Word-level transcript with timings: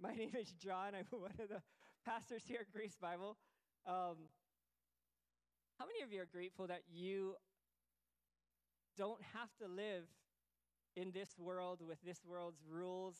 My 0.00 0.14
name 0.14 0.30
is 0.38 0.52
John. 0.52 0.94
I'm 0.94 1.06
one 1.10 1.32
of 1.38 1.48
the 1.48 1.62
pastors 2.04 2.42
here 2.46 2.58
at 2.60 2.72
Grace 2.72 2.96
Bible. 3.00 3.36
Um, 3.86 4.30
how 5.78 5.86
many 5.86 6.02
of 6.02 6.12
you 6.12 6.22
are 6.22 6.30
grateful 6.30 6.66
that 6.68 6.82
you 6.88 7.34
don't 8.96 9.20
have 9.34 9.50
to 9.60 9.66
live 9.66 10.04
in 10.96 11.10
this 11.12 11.30
world 11.38 11.80
with 11.86 11.98
this 12.04 12.20
world's 12.24 12.62
rules? 12.70 13.16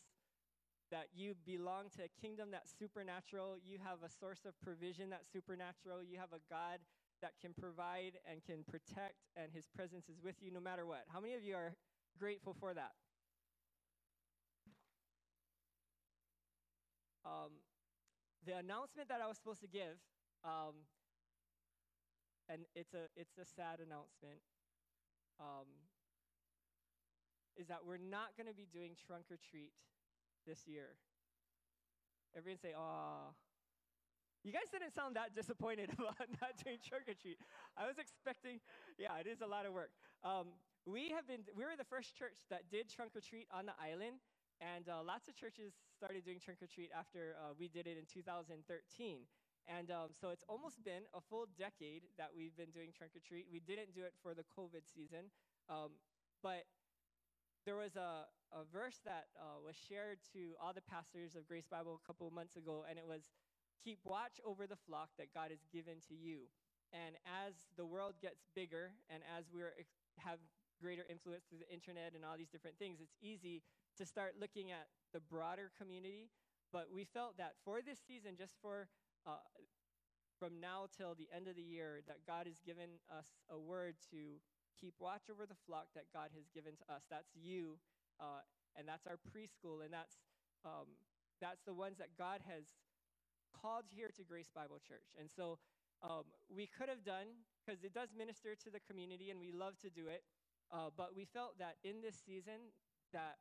That 0.90 1.08
you 1.14 1.34
belong 1.44 1.90
to 1.96 2.04
a 2.04 2.20
kingdom 2.22 2.48
that's 2.52 2.72
supernatural. 2.78 3.56
You 3.62 3.78
have 3.84 3.98
a 4.06 4.10
source 4.10 4.46
of 4.46 4.58
provision 4.62 5.10
that's 5.10 5.28
supernatural. 5.30 6.02
You 6.02 6.16
have 6.18 6.32
a 6.32 6.40
God 6.48 6.78
that 7.20 7.32
can 7.42 7.52
provide 7.58 8.22
and 8.24 8.42
can 8.44 8.62
protect, 8.64 9.26
and 9.36 9.50
his 9.52 9.66
presence 9.66 10.08
is 10.08 10.22
with 10.22 10.36
you 10.40 10.50
no 10.52 10.60
matter 10.60 10.86
what. 10.86 11.04
How 11.12 11.20
many 11.20 11.34
of 11.34 11.42
you 11.42 11.56
are 11.56 11.74
grateful 12.18 12.54
for 12.58 12.72
that? 12.72 12.92
Um, 17.28 17.60
the 18.46 18.56
announcement 18.56 19.08
that 19.12 19.20
I 19.20 19.28
was 19.28 19.36
supposed 19.36 19.60
to 19.60 19.68
give, 19.68 20.00
um, 20.44 20.88
and 22.48 22.64
it's 22.74 22.94
a 22.94 23.12
it's 23.16 23.36
a 23.36 23.44
sad 23.44 23.84
announcement, 23.84 24.40
um, 25.36 25.68
is 27.60 27.68
that 27.68 27.84
we're 27.84 28.00
not 28.00 28.32
going 28.40 28.48
to 28.48 28.56
be 28.56 28.64
doing 28.64 28.96
trunk 28.96 29.28
or 29.28 29.36
treat 29.36 29.76
this 30.46 30.64
year. 30.64 30.96
Everyone 32.32 32.58
say, 32.58 32.72
"Ah." 32.72 33.36
You 34.46 34.54
guys 34.54 34.70
didn't 34.70 34.94
sound 34.94 35.16
that 35.16 35.34
disappointed 35.34 35.90
about 35.98 36.30
not 36.40 36.56
doing 36.62 36.78
trunk 36.80 37.10
or 37.10 37.18
treat. 37.18 37.36
I 37.76 37.90
was 37.90 37.98
expecting, 37.98 38.62
yeah, 38.96 39.18
it 39.18 39.26
is 39.26 39.42
a 39.42 39.46
lot 39.50 39.66
of 39.66 39.74
work. 39.74 39.90
Um, 40.22 40.54
we 40.86 41.10
have 41.10 41.26
been, 41.26 41.42
we 41.58 41.66
were 41.66 41.74
the 41.76 41.84
first 41.84 42.14
church 42.16 42.46
that 42.48 42.70
did 42.70 42.88
trunk 42.88 43.18
or 43.18 43.20
treat 43.20 43.50
on 43.50 43.66
the 43.66 43.74
island, 43.76 44.22
and 44.62 44.88
uh, 44.88 45.02
lots 45.02 45.26
of 45.28 45.34
churches 45.34 45.74
started 45.98 46.22
doing 46.22 46.38
trunk 46.38 46.62
or 46.62 46.70
treat 46.70 46.94
after 46.94 47.34
uh, 47.42 47.50
we 47.58 47.66
did 47.66 47.90
it 47.90 47.98
in 47.98 48.06
2013. 48.06 48.54
And 49.66 49.90
um, 49.90 50.14
so 50.14 50.30
it's 50.30 50.46
almost 50.46 50.78
been 50.86 51.02
a 51.10 51.20
full 51.20 51.50
decade 51.58 52.06
that 52.16 52.30
we've 52.30 52.54
been 52.54 52.70
doing 52.70 52.94
trunk 52.94 53.18
or 53.18 53.20
treat. 53.20 53.50
We 53.50 53.58
didn't 53.58 53.92
do 53.98 54.06
it 54.06 54.14
for 54.22 54.32
the 54.32 54.46
COVID 54.46 54.86
season, 54.86 55.28
um, 55.66 55.98
but 56.40 56.70
there 57.66 57.76
was 57.76 57.98
a, 57.98 58.30
a 58.54 58.62
verse 58.72 59.02
that 59.04 59.28
uh, 59.36 59.60
was 59.60 59.76
shared 59.76 60.22
to 60.32 60.54
all 60.62 60.72
the 60.72 60.86
pastors 60.86 61.34
of 61.34 61.44
Grace 61.44 61.66
Bible 61.66 62.00
a 62.00 62.06
couple 62.06 62.24
of 62.24 62.32
months 62.32 62.56
ago, 62.56 62.86
and 62.88 62.96
it 62.96 63.04
was 63.04 63.28
keep 63.82 63.98
watch 64.06 64.40
over 64.46 64.64
the 64.64 64.78
flock 64.88 65.10
that 65.18 65.34
God 65.34 65.50
has 65.50 65.66
given 65.68 66.00
to 66.08 66.14
you. 66.14 66.48
And 66.94 67.20
as 67.26 67.68
the 67.76 67.84
world 67.84 68.16
gets 68.22 68.46
bigger 68.54 68.96
and 69.12 69.20
as 69.36 69.50
we 69.52 69.60
have 70.16 70.38
greater 70.80 71.04
influence 71.10 71.44
through 71.44 71.60
the 71.60 71.68
internet 71.68 72.14
and 72.14 72.24
all 72.24 72.38
these 72.38 72.48
different 72.48 72.78
things, 72.78 73.04
it's 73.04 73.18
easy 73.20 73.60
to 73.98 74.06
start 74.06 74.40
looking 74.40 74.70
at 74.72 74.88
the 75.12 75.20
broader 75.20 75.70
community. 75.76 76.30
But 76.72 76.92
we 76.92 77.04
felt 77.04 77.38
that 77.38 77.54
for 77.64 77.80
this 77.80 77.98
season, 78.06 78.36
just 78.36 78.54
for 78.60 78.88
uh, 79.26 79.40
from 80.38 80.60
now 80.60 80.86
till 80.96 81.14
the 81.14 81.28
end 81.34 81.48
of 81.48 81.56
the 81.56 81.62
year, 81.62 82.00
that 82.06 82.26
God 82.26 82.46
has 82.46 82.60
given 82.60 83.00
us 83.10 83.40
a 83.50 83.58
word 83.58 83.96
to 84.10 84.40
keep 84.78 84.94
watch 85.00 85.26
over 85.30 85.46
the 85.46 85.58
flock 85.66 85.88
that 85.94 86.04
God 86.12 86.30
has 86.36 86.46
given 86.54 86.76
to 86.76 86.86
us. 86.92 87.02
That's 87.10 87.34
you, 87.34 87.78
uh, 88.20 88.44
and 88.76 88.86
that's 88.86 89.06
our 89.06 89.18
preschool, 89.18 89.82
and 89.82 89.92
that's 89.92 90.20
um, 90.64 90.86
that's 91.40 91.62
the 91.64 91.74
ones 91.74 91.98
that 91.98 92.16
God 92.16 92.42
has 92.46 92.64
called 93.52 93.84
here 93.90 94.10
to 94.16 94.22
Grace 94.22 94.50
Bible 94.54 94.78
Church. 94.78 95.14
And 95.18 95.30
so 95.30 95.58
um, 96.02 96.24
we 96.48 96.66
could 96.66 96.88
have 96.88 97.02
done 97.02 97.48
because 97.64 97.82
it 97.82 97.94
does 97.94 98.10
minister 98.16 98.54
to 98.54 98.70
the 98.70 98.80
community, 98.80 99.30
and 99.30 99.40
we 99.40 99.52
love 99.52 99.78
to 99.82 99.90
do 99.90 100.06
it. 100.08 100.22
Uh, 100.70 100.90
but 100.94 101.16
we 101.16 101.24
felt 101.24 101.58
that 101.58 101.76
in 101.82 102.02
this 102.02 102.16
season, 102.26 102.76
that 103.12 103.38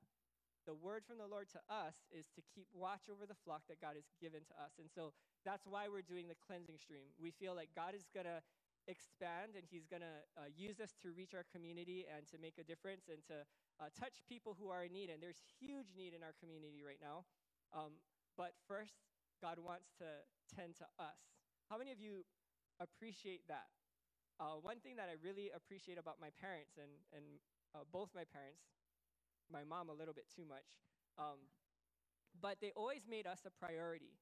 the 0.68 0.76
word 0.76 1.08
from 1.08 1.18
the 1.18 1.26
Lord 1.26 1.48
to 1.56 1.62
us 1.72 2.04
is 2.12 2.28
to 2.36 2.44
keep 2.44 2.68
watch 2.76 3.08
over 3.08 3.24
the 3.24 3.40
flock 3.48 3.64
that 3.72 3.80
God 3.80 3.96
has 3.96 4.12
given 4.20 4.44
to 4.52 4.56
us. 4.60 4.76
And 4.78 4.92
so 4.92 5.16
that's 5.48 5.64
why 5.64 5.88
we're 5.88 6.04
doing 6.04 6.28
the 6.28 6.36
cleansing 6.36 6.78
stream. 6.78 7.08
We 7.16 7.32
feel 7.32 7.56
like 7.56 7.72
God 7.72 7.96
is 7.96 8.12
going 8.12 8.28
to 8.28 8.44
expand 8.92 9.56
and 9.56 9.64
He's 9.64 9.88
going 9.88 10.04
to 10.04 10.18
uh, 10.36 10.52
use 10.52 10.84
us 10.84 10.92
to 11.08 11.16
reach 11.16 11.32
our 11.32 11.48
community 11.48 12.04
and 12.04 12.28
to 12.28 12.36
make 12.36 12.60
a 12.60 12.68
difference 12.68 13.08
and 13.08 13.24
to 13.32 13.48
uh, 13.80 13.88
touch 13.96 14.28
people 14.28 14.60
who 14.60 14.68
are 14.68 14.84
in 14.84 14.92
need. 14.92 15.08
And 15.08 15.24
there's 15.24 15.40
huge 15.56 15.96
need 15.96 16.12
in 16.12 16.20
our 16.20 16.36
community 16.36 16.84
right 16.84 17.00
now. 17.00 17.24
Um, 17.72 18.04
but 18.36 18.52
first, 18.68 19.00
God 19.40 19.64
wants 19.64 19.96
to 20.04 20.28
tend 20.52 20.76
to 20.84 20.88
us. 21.00 21.20
How 21.72 21.80
many 21.80 21.96
of 21.96 22.00
you 22.04 22.28
appreciate 22.84 23.48
that? 23.48 23.72
Uh, 24.38 24.60
one 24.62 24.84
thing 24.84 25.00
that 25.00 25.10
I 25.10 25.16
really 25.24 25.50
appreciate 25.50 25.98
about 25.98 26.22
my 26.22 26.30
parents, 26.38 26.78
and, 26.78 26.92
and 27.10 27.42
uh, 27.74 27.88
both 27.90 28.14
my 28.14 28.22
parents, 28.24 28.77
my 29.52 29.64
mom 29.64 29.90
a 29.90 29.94
little 29.94 30.14
bit 30.14 30.26
too 30.34 30.46
much, 30.46 30.80
um, 31.18 31.40
but 32.42 32.58
they 32.62 32.72
always 32.76 33.08
made 33.10 33.26
us 33.28 33.46
a 33.46 33.52
priority. 33.52 34.20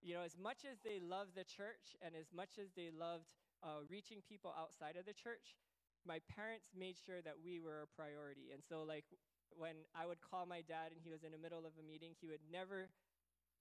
You 0.00 0.14
know, 0.14 0.22
as 0.22 0.38
much 0.38 0.62
as 0.62 0.78
they 0.84 1.00
loved 1.02 1.34
the 1.34 1.44
church 1.44 1.98
and 2.00 2.14
as 2.14 2.30
much 2.30 2.58
as 2.62 2.70
they 2.76 2.90
loved 2.94 3.34
uh, 3.62 3.82
reaching 3.90 4.22
people 4.22 4.54
outside 4.54 4.94
of 4.94 5.06
the 5.06 5.12
church, 5.14 5.58
my 6.06 6.22
parents 6.30 6.70
made 6.70 6.94
sure 6.94 7.20
that 7.22 7.34
we 7.42 7.58
were 7.58 7.82
a 7.82 7.90
priority. 7.90 8.54
And 8.54 8.62
so, 8.62 8.86
like, 8.86 9.04
when 9.50 9.82
I 9.96 10.06
would 10.06 10.22
call 10.22 10.46
my 10.46 10.62
dad 10.62 10.94
and 10.94 11.00
he 11.02 11.10
was 11.10 11.24
in 11.26 11.32
the 11.32 11.42
middle 11.42 11.66
of 11.66 11.74
a 11.74 11.84
meeting, 11.84 12.14
he 12.14 12.28
would 12.30 12.44
never 12.46 12.90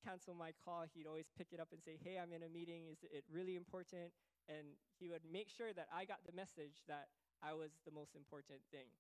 cancel 0.06 0.34
my 0.38 0.54
call. 0.54 0.86
He'd 0.94 1.08
always 1.08 1.32
pick 1.34 1.50
it 1.52 1.60
up 1.60 1.70
and 1.74 1.82
say, 1.82 1.98
Hey, 1.98 2.20
I'm 2.22 2.34
in 2.34 2.44
a 2.44 2.52
meeting. 2.52 2.86
Is 2.92 3.02
it 3.10 3.26
really 3.32 3.56
important? 3.56 4.14
And 4.48 4.78
he 5.00 5.10
would 5.10 5.26
make 5.26 5.50
sure 5.50 5.74
that 5.74 5.88
I 5.90 6.06
got 6.06 6.22
the 6.26 6.32
message 6.32 6.86
that 6.88 7.10
I 7.42 7.54
was 7.54 7.72
the 7.86 7.92
most 7.92 8.16
important 8.16 8.62
thing. 8.72 8.94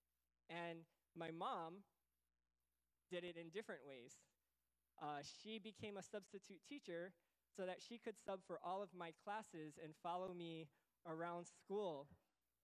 And 0.49 0.83
my 1.15 1.31
mom 1.31 1.85
did 3.09 3.23
it 3.23 3.37
in 3.37 3.49
different 3.49 3.81
ways. 3.87 4.17
Uh, 5.01 5.21
she 5.21 5.59
became 5.59 5.97
a 5.97 6.03
substitute 6.03 6.59
teacher 6.67 7.13
so 7.55 7.65
that 7.65 7.81
she 7.81 7.97
could 7.97 8.15
sub 8.17 8.39
for 8.45 8.59
all 8.63 8.81
of 8.81 8.89
my 8.97 9.11
classes 9.23 9.77
and 9.83 9.93
follow 10.03 10.33
me 10.33 10.67
around 11.05 11.45
school. 11.45 12.07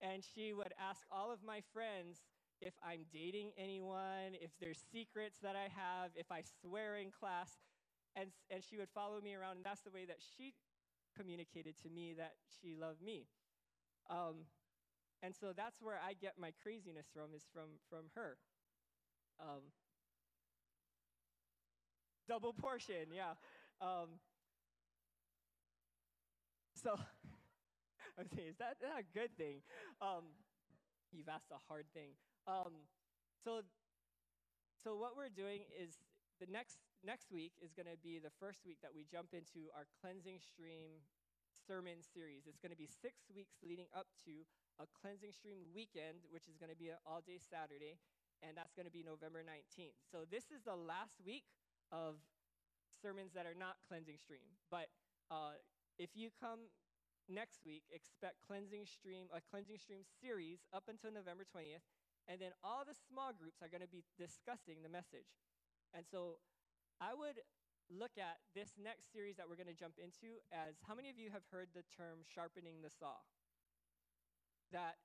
And 0.00 0.22
she 0.22 0.52
would 0.52 0.74
ask 0.78 1.02
all 1.10 1.32
of 1.32 1.42
my 1.42 1.60
friends 1.72 2.22
if 2.60 2.74
I'm 2.84 3.04
dating 3.12 3.52
anyone, 3.56 4.34
if 4.40 4.50
there's 4.60 4.78
secrets 4.92 5.38
that 5.42 5.56
I 5.56 5.68
have, 5.74 6.10
if 6.14 6.30
I 6.30 6.42
swear 6.60 6.96
in 6.96 7.10
class. 7.10 7.50
And, 8.16 8.30
and 8.50 8.62
she 8.62 8.76
would 8.76 8.90
follow 8.94 9.20
me 9.20 9.34
around, 9.34 9.56
and 9.56 9.64
that's 9.64 9.82
the 9.82 9.90
way 9.90 10.04
that 10.06 10.18
she 10.36 10.54
communicated 11.16 11.74
to 11.82 11.88
me 11.88 12.14
that 12.16 12.34
she 12.60 12.74
loved 12.74 13.02
me. 13.02 13.26
Um, 14.08 14.46
and 15.22 15.34
so 15.34 15.52
that's 15.56 15.80
where 15.80 15.98
I 15.98 16.12
get 16.14 16.38
my 16.38 16.52
craziness 16.62 17.06
from, 17.12 17.34
is 17.34 17.46
from, 17.52 17.80
from 17.88 18.10
her. 18.14 18.36
Um, 19.40 19.72
double 22.28 22.52
portion, 22.52 23.12
yeah. 23.14 23.34
Um, 23.80 24.20
so 26.82 26.98
I'm 28.18 28.28
saying, 28.34 28.48
is 28.48 28.58
that, 28.58 28.76
that 28.80 29.00
a 29.00 29.06
good 29.16 29.36
thing? 29.36 29.62
Um, 30.00 30.24
you've 31.12 31.28
asked 31.28 31.50
a 31.50 31.60
hard 31.68 31.86
thing. 31.94 32.14
Um, 32.46 32.86
so, 33.42 33.62
so 34.82 34.96
what 34.96 35.16
we're 35.16 35.32
doing 35.32 35.64
is 35.72 35.96
the 36.40 36.50
next 36.50 36.78
next 37.04 37.28
week 37.30 37.52
is 37.60 37.76
going 37.76 37.88
to 37.88 38.00
be 38.00 38.16
the 38.16 38.32
first 38.40 38.64
week 38.64 38.80
that 38.80 38.90
we 38.96 39.04
jump 39.04 39.36
into 39.36 39.68
our 39.76 39.84
cleansing 40.00 40.40
stream 40.40 41.04
sermon 41.52 42.00
series. 42.00 42.48
It's 42.48 42.58
going 42.58 42.72
to 42.72 42.80
be 42.80 42.88
six 42.88 43.28
weeks 43.28 43.60
leading 43.60 43.88
up 43.92 44.08
to 44.24 44.44
a 44.80 44.88
cleansing 44.88 45.36
stream 45.36 45.60
weekend, 45.76 46.24
which 46.32 46.48
is 46.48 46.56
going 46.56 46.72
to 46.72 46.80
be 46.80 46.88
an 46.90 46.98
all 47.04 47.20
day 47.20 47.38
Saturday, 47.38 48.00
and 48.40 48.56
that's 48.56 48.72
going 48.72 48.88
to 48.88 48.92
be 48.92 49.04
November 49.04 49.44
19th. 49.44 50.00
So 50.08 50.24
this 50.26 50.48
is 50.50 50.64
the 50.64 50.74
last 50.74 51.20
week 51.22 51.44
of 51.92 52.20
sermons 53.02 53.32
that 53.34 53.46
are 53.46 53.56
not 53.56 53.80
cleansing 53.88 54.16
stream. 54.16 54.46
But 54.70 54.88
uh, 55.30 55.60
if 55.98 56.14
you 56.14 56.30
come 56.40 56.70
next 57.28 57.64
week, 57.64 57.84
expect 57.92 58.44
cleansing 58.44 58.84
stream, 58.86 59.32
a 59.32 59.40
cleansing 59.40 59.80
stream 59.80 60.04
series 60.20 60.64
up 60.72 60.88
until 60.88 61.12
November 61.12 61.44
20th, 61.44 61.84
and 62.28 62.40
then 62.40 62.52
all 62.64 62.84
the 62.84 62.96
small 62.96 63.32
groups 63.32 63.60
are 63.60 63.68
going 63.68 63.84
to 63.84 63.90
be 63.90 64.04
discussing 64.16 64.80
the 64.80 64.92
message. 64.92 65.28
And 65.92 66.04
so 66.08 66.40
I 67.00 67.12
would 67.12 67.40
look 67.92 68.16
at 68.16 68.40
this 68.56 68.72
next 68.80 69.12
series 69.12 69.36
that 69.36 69.44
we're 69.44 69.60
going 69.60 69.70
to 69.72 69.76
jump 69.76 70.00
into 70.00 70.40
as 70.48 70.80
how 70.88 70.96
many 70.96 71.12
of 71.12 71.20
you 71.20 71.28
have 71.28 71.44
heard 71.52 71.68
the 71.76 71.84
term 71.92 72.24
sharpening 72.24 72.80
the 72.80 72.88
saw? 72.88 73.20
That 74.72 74.96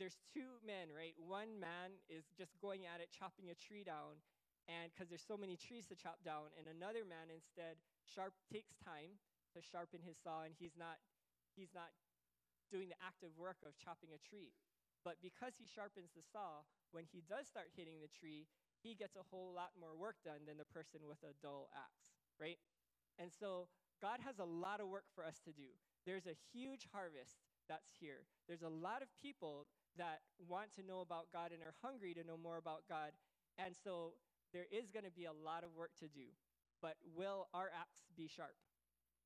there's 0.00 0.16
two 0.32 0.58
men, 0.64 0.90
right? 0.90 1.14
One 1.20 1.60
man 1.60 2.00
is 2.08 2.26
just 2.34 2.56
going 2.58 2.88
at 2.88 2.98
it, 3.04 3.14
chopping 3.14 3.52
a 3.52 3.56
tree 3.56 3.84
down, 3.84 4.24
and 4.68 4.88
because 4.92 5.12
there's 5.12 5.24
so 5.24 5.36
many 5.36 5.56
trees 5.56 5.84
to 5.92 5.96
chop 5.96 6.24
down, 6.24 6.52
and 6.56 6.64
another 6.68 7.04
man 7.04 7.28
instead 7.28 7.76
sharp 8.04 8.32
takes 8.48 8.76
time 8.80 9.20
to 9.52 9.60
sharpen 9.60 10.00
his 10.00 10.16
saw, 10.16 10.44
and 10.44 10.56
he's 10.56 10.74
not 10.78 10.98
he's 11.54 11.72
not 11.72 11.92
doing 12.72 12.88
the 12.88 12.98
active 13.04 13.30
work 13.36 13.60
of 13.62 13.76
chopping 13.76 14.10
a 14.16 14.20
tree. 14.20 14.56
But 15.04 15.20
because 15.20 15.60
he 15.60 15.68
sharpens 15.68 16.16
the 16.16 16.24
saw, 16.24 16.64
when 16.90 17.04
he 17.04 17.20
does 17.20 17.44
start 17.44 17.68
hitting 17.76 18.00
the 18.00 18.08
tree, 18.08 18.48
he 18.80 18.96
gets 18.96 19.14
a 19.16 19.28
whole 19.28 19.52
lot 19.52 19.76
more 19.76 19.92
work 19.92 20.16
done 20.24 20.48
than 20.48 20.56
the 20.56 20.68
person 20.68 21.04
with 21.04 21.20
a 21.22 21.36
dull 21.44 21.68
axe, 21.76 22.08
right? 22.40 22.56
And 23.20 23.28
so 23.28 23.68
God 24.00 24.24
has 24.24 24.40
a 24.40 24.48
lot 24.48 24.80
of 24.80 24.88
work 24.88 25.04
for 25.14 25.22
us 25.22 25.38
to 25.44 25.52
do. 25.52 25.76
There's 26.08 26.26
a 26.26 26.36
huge 26.52 26.88
harvest 26.92 27.36
that's 27.68 27.92
here. 28.00 28.24
There's 28.48 28.64
a 28.64 28.72
lot 28.72 29.00
of 29.00 29.08
people 29.20 29.68
that 29.96 30.20
want 30.48 30.72
to 30.76 30.82
know 30.82 31.00
about 31.00 31.32
God 31.32 31.52
and 31.52 31.62
are 31.62 31.76
hungry 31.80 32.12
to 32.14 32.24
know 32.24 32.36
more 32.36 32.56
about 32.58 32.84
God. 32.88 33.12
And 33.56 33.76
so 33.76 34.18
there 34.54 34.70
is 34.70 34.88
going 34.94 35.04
to 35.04 35.10
be 35.10 35.26
a 35.26 35.34
lot 35.34 35.66
of 35.66 35.74
work 35.74 35.90
to 35.98 36.06
do. 36.06 36.30
but 36.80 36.94
will 37.16 37.48
our 37.52 37.72
axe 37.72 38.06
be 38.16 38.28
sharp? 38.28 38.54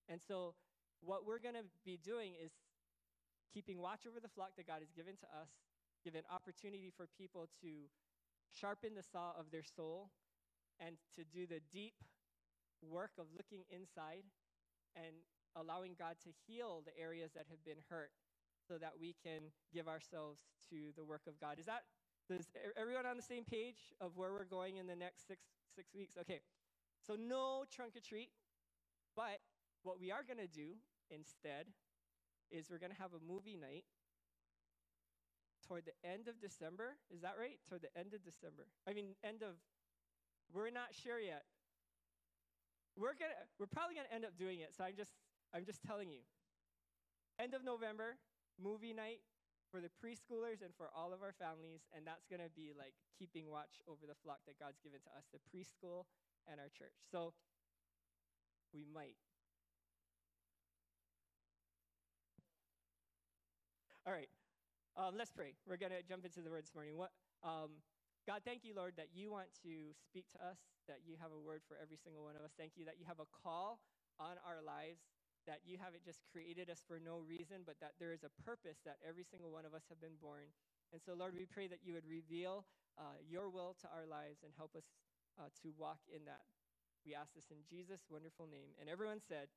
And 0.08 0.20
so, 0.22 0.54
what 1.02 1.26
we're 1.26 1.42
going 1.42 1.58
to 1.58 1.68
be 1.84 1.98
doing 1.98 2.32
is 2.38 2.50
keeping 3.52 3.78
watch 3.78 4.06
over 4.06 4.18
the 4.18 4.32
flock 4.32 4.56
that 4.56 4.66
God 4.66 4.80
has 4.80 4.90
given 4.90 5.14
to 5.20 5.28
us, 5.34 5.50
given 6.02 6.22
opportunity 6.32 6.90
for 6.96 7.06
people 7.18 7.48
to 7.62 7.90
sharpen 8.50 8.94
the 8.94 9.02
saw 9.02 9.34
of 9.38 9.50
their 9.50 9.62
soul 9.62 10.10
and 10.80 10.96
to 11.14 11.22
do 11.26 11.46
the 11.46 11.60
deep 11.72 11.94
work 12.82 13.10
of 13.18 13.26
looking 13.36 13.66
inside 13.70 14.24
and 14.94 15.12
allowing 15.56 15.94
God 15.98 16.16
to 16.24 16.30
heal 16.46 16.82
the 16.86 16.94
areas 16.94 17.32
that 17.34 17.46
have 17.50 17.62
been 17.66 17.82
hurt 17.90 18.10
so 18.66 18.78
that 18.78 18.94
we 19.00 19.14
can 19.22 19.50
give 19.74 19.88
ourselves 19.88 20.46
to 20.70 20.94
the 20.96 21.04
work 21.04 21.22
of 21.26 21.40
God. 21.40 21.58
Is 21.58 21.66
that 21.66 21.82
is 22.30 22.48
everyone 22.76 23.06
on 23.06 23.16
the 23.16 23.22
same 23.22 23.44
page 23.44 23.92
of 24.00 24.16
where 24.16 24.32
we're 24.32 24.44
going 24.44 24.76
in 24.76 24.86
the 24.86 24.96
next 24.96 25.26
six 25.26 25.40
six 25.74 25.94
weeks? 25.94 26.16
Okay. 26.20 26.40
So 27.06 27.14
no 27.14 27.64
trunk 27.70 27.96
or 27.96 28.00
treat, 28.00 28.30
but 29.16 29.40
what 29.82 30.00
we 30.00 30.10
are 30.10 30.22
going 30.26 30.38
to 30.38 30.50
do 30.50 30.76
instead 31.10 31.66
is 32.50 32.68
we're 32.70 32.78
going 32.78 32.92
to 32.92 33.00
have 33.00 33.12
a 33.14 33.22
movie 33.22 33.56
night 33.56 33.84
toward 35.66 35.84
the 35.84 35.96
end 36.04 36.28
of 36.28 36.40
December. 36.40 36.96
Is 37.10 37.20
that 37.22 37.36
right? 37.38 37.58
Toward 37.68 37.82
the 37.82 37.92
end 37.96 38.14
of 38.14 38.24
December. 38.24 38.66
I 38.88 38.92
mean, 38.92 39.14
end 39.22 39.42
of. 39.42 39.56
We're 40.52 40.70
not 40.70 40.92
sure 40.92 41.20
yet. 41.20 41.44
We're 42.96 43.14
gonna. 43.14 43.36
We're 43.58 43.70
probably 43.70 43.94
gonna 43.94 44.12
end 44.12 44.24
up 44.24 44.36
doing 44.36 44.60
it. 44.60 44.74
So 44.76 44.84
I'm 44.84 44.96
just. 44.96 45.12
I'm 45.54 45.64
just 45.64 45.82
telling 45.82 46.10
you. 46.10 46.20
End 47.38 47.54
of 47.54 47.64
November, 47.64 48.16
movie 48.58 48.92
night 48.92 49.20
for 49.70 49.80
the 49.80 49.92
preschoolers 50.00 50.64
and 50.64 50.72
for 50.76 50.88
all 50.96 51.12
of 51.12 51.22
our 51.22 51.32
families, 51.32 51.84
and 51.92 52.06
that's 52.06 52.24
going 52.26 52.40
to 52.40 52.50
be 52.56 52.72
like 52.76 52.94
keeping 53.18 53.48
watch 53.48 53.80
over 53.86 54.08
the 54.08 54.16
flock 54.24 54.40
that 54.46 54.58
God's 54.58 54.80
given 54.80 55.00
to 55.04 55.10
us, 55.16 55.28
the 55.32 55.40
preschool 55.52 56.04
and 56.48 56.60
our 56.60 56.68
church. 56.72 56.96
So 57.10 57.32
we 58.72 58.84
might. 58.84 59.16
All 64.06 64.12
right, 64.12 64.28
um, 64.96 65.20
let's 65.20 65.30
pray. 65.30 65.52
We're 65.68 65.76
going 65.76 65.92
to 65.92 66.00
jump 66.00 66.24
into 66.24 66.40
the 66.40 66.48
word 66.48 66.64
this 66.64 66.74
morning. 66.74 66.96
What, 66.96 67.12
um, 67.44 67.84
God, 68.24 68.40
thank 68.40 68.64
you, 68.64 68.72
Lord, 68.72 68.96
that 68.96 69.12
you 69.12 69.30
want 69.30 69.52
to 69.64 69.92
speak 70.00 70.24
to 70.32 70.40
us, 70.40 70.56
that 70.88 71.04
you 71.04 71.16
have 71.20 71.28
a 71.28 71.38
word 71.38 71.60
for 71.68 71.76
every 71.76 72.00
single 72.00 72.24
one 72.24 72.32
of 72.36 72.40
us. 72.40 72.56
Thank 72.56 72.72
you 72.80 72.88
that 72.88 72.96
you 72.96 73.04
have 73.04 73.20
a 73.20 73.28
call 73.28 73.80
on 74.16 74.40
our 74.48 74.64
lives 74.64 75.04
that 75.48 75.64
you 75.64 75.80
haven't 75.80 76.04
just 76.04 76.20
created 76.28 76.68
us 76.68 76.84
for 76.84 77.00
no 77.00 77.24
reason, 77.24 77.64
but 77.64 77.80
that 77.80 77.96
there 77.96 78.12
is 78.12 78.20
a 78.20 78.30
purpose 78.44 78.84
that 78.84 79.00
every 79.00 79.24
single 79.24 79.48
one 79.48 79.64
of 79.64 79.72
us 79.72 79.88
have 79.88 79.96
been 79.96 80.20
born. 80.20 80.52
And 80.92 81.00
so, 81.00 81.16
Lord, 81.16 81.32
we 81.32 81.48
pray 81.48 81.66
that 81.72 81.80
you 81.80 81.96
would 81.96 82.04
reveal 82.04 82.68
uh, 83.00 83.16
your 83.24 83.48
will 83.48 83.72
to 83.80 83.88
our 83.88 84.04
lives 84.04 84.44
and 84.44 84.52
help 84.60 84.76
us 84.76 84.84
uh, 85.40 85.48
to 85.64 85.72
walk 85.72 86.04
in 86.12 86.28
that. 86.28 86.44
We 87.08 87.16
ask 87.16 87.32
this 87.32 87.48
in 87.48 87.64
Jesus' 87.64 88.04
wonderful 88.12 88.44
name. 88.44 88.76
And 88.76 88.92
everyone 88.92 89.24
said, 89.24 89.48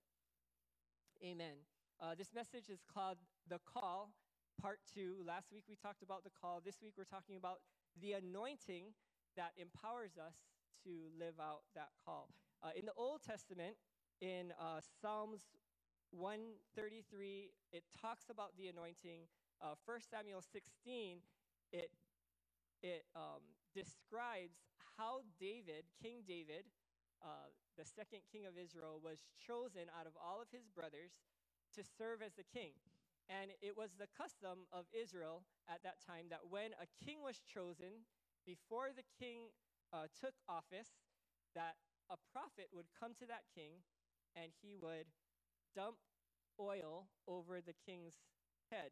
Amen. 1.20 1.68
Uh, 2.00 2.16
this 2.16 2.34
message 2.34 2.72
is 2.72 2.80
called 2.88 3.20
The 3.48 3.60
Call, 3.68 4.16
Part 4.60 4.80
Two. 4.88 5.22
Last 5.28 5.52
week 5.52 5.68
we 5.68 5.76
talked 5.76 6.02
about 6.02 6.24
the 6.24 6.32
call. 6.32 6.62
This 6.64 6.80
week 6.82 6.96
we're 6.98 7.04
talking 7.04 7.36
about 7.36 7.60
the 8.00 8.14
anointing 8.14 8.96
that 9.36 9.52
empowers 9.60 10.16
us 10.16 10.34
to 10.88 11.12
live 11.20 11.36
out 11.40 11.68
that 11.76 11.92
call. 12.00 12.32
Uh, 12.64 12.72
in 12.76 12.86
the 12.86 12.96
Old 12.98 13.22
Testament, 13.22 13.76
in 14.22 14.54
uh, 14.60 14.80
Psalms 15.02 15.42
133, 16.12 17.52
it 17.72 17.84
talks 18.02 18.30
about 18.30 18.56
the 18.58 18.68
anointing. 18.68 19.28
Uh, 19.62 19.76
1 19.86 20.00
Samuel 20.02 20.42
16, 20.42 21.24
it, 21.72 21.92
it 22.84 23.06
um, 23.16 23.42
describes 23.74 24.60
how 24.98 25.22
David, 25.40 25.88
King 26.02 26.24
David, 26.28 26.68
uh, 27.24 27.50
the 27.78 27.86
second 27.86 28.22
king 28.32 28.46
of 28.46 28.58
Israel, 28.58 29.00
was 29.02 29.24
chosen 29.40 29.88
out 29.98 30.08
of 30.08 30.14
all 30.20 30.42
of 30.42 30.50
his 30.52 30.68
brothers 30.68 31.24
to 31.76 31.84
serve 31.84 32.22
as 32.22 32.34
the 32.36 32.44
king. 32.44 32.76
And 33.30 33.52
it 33.62 33.78
was 33.78 33.96
the 33.96 34.12
custom 34.12 34.68
of 34.74 34.86
Israel 34.92 35.44
at 35.70 35.84
that 35.84 36.04
time 36.04 36.28
that 36.30 36.52
when 36.52 36.76
a 36.76 36.88
king 37.00 37.24
was 37.24 37.40
chosen, 37.40 38.04
before 38.46 38.92
the 38.92 39.08
king 39.16 39.56
uh, 39.94 40.12
took 40.20 40.36
office, 40.50 41.00
that 41.56 41.80
a 42.10 42.18
prophet 42.34 42.68
would 42.74 42.92
come 42.92 43.14
to 43.16 43.26
that 43.28 43.48
king 43.56 43.84
and 44.36 44.52
he 44.62 44.76
would 44.76 45.08
dump 45.76 45.98
oil 46.60 47.08
over 47.28 47.62
the 47.62 47.74
king's 47.86 48.16
head. 48.72 48.92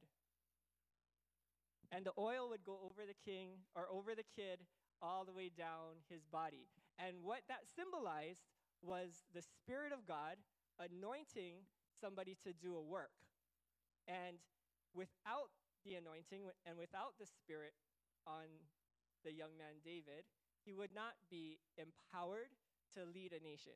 And 1.91 2.05
the 2.05 2.13
oil 2.17 2.49
would 2.49 2.63
go 2.63 2.77
over 2.83 3.05
the 3.05 3.17
king 3.25 3.65
or 3.75 3.87
over 3.89 4.13
the 4.13 4.27
kid 4.35 4.59
all 5.01 5.25
the 5.25 5.33
way 5.33 5.49
down 5.49 6.05
his 6.09 6.23
body. 6.25 6.67
And 6.99 7.23
what 7.23 7.41
that 7.47 7.65
symbolized 7.65 8.45
was 8.81 9.23
the 9.33 9.41
Spirit 9.41 9.91
of 9.91 10.05
God 10.05 10.37
anointing 10.79 11.65
somebody 11.99 12.37
to 12.43 12.53
do 12.53 12.75
a 12.75 12.81
work. 12.81 13.15
And 14.07 14.37
without 14.93 15.51
the 15.85 15.95
anointing 15.95 16.43
and 16.65 16.77
without 16.77 17.15
the 17.19 17.25
Spirit 17.25 17.73
on 18.27 18.47
the 19.23 19.33
young 19.33 19.57
man 19.57 19.81
David, 19.83 20.27
he 20.65 20.73
would 20.73 20.93
not 20.93 21.15
be 21.29 21.59
empowered 21.77 22.53
to 22.93 23.05
lead 23.05 23.33
a 23.33 23.43
nation. 23.43 23.75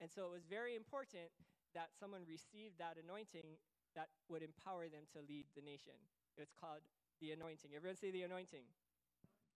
And 0.00 0.10
so 0.10 0.26
it 0.26 0.32
was 0.32 0.44
very 0.48 0.74
important 0.74 1.30
that 1.74 1.92
someone 1.98 2.22
received 2.28 2.78
that 2.78 2.96
anointing 3.00 3.58
that 3.94 4.08
would 4.28 4.42
empower 4.42 4.88
them 4.88 5.04
to 5.12 5.20
lead 5.24 5.46
the 5.56 5.64
nation. 5.64 5.96
It's 6.36 6.54
called 6.56 6.84
the 7.20 7.32
anointing. 7.32 7.72
Everyone 7.76 7.96
say 7.96 8.10
the 8.10 8.22
anointing. 8.24 8.64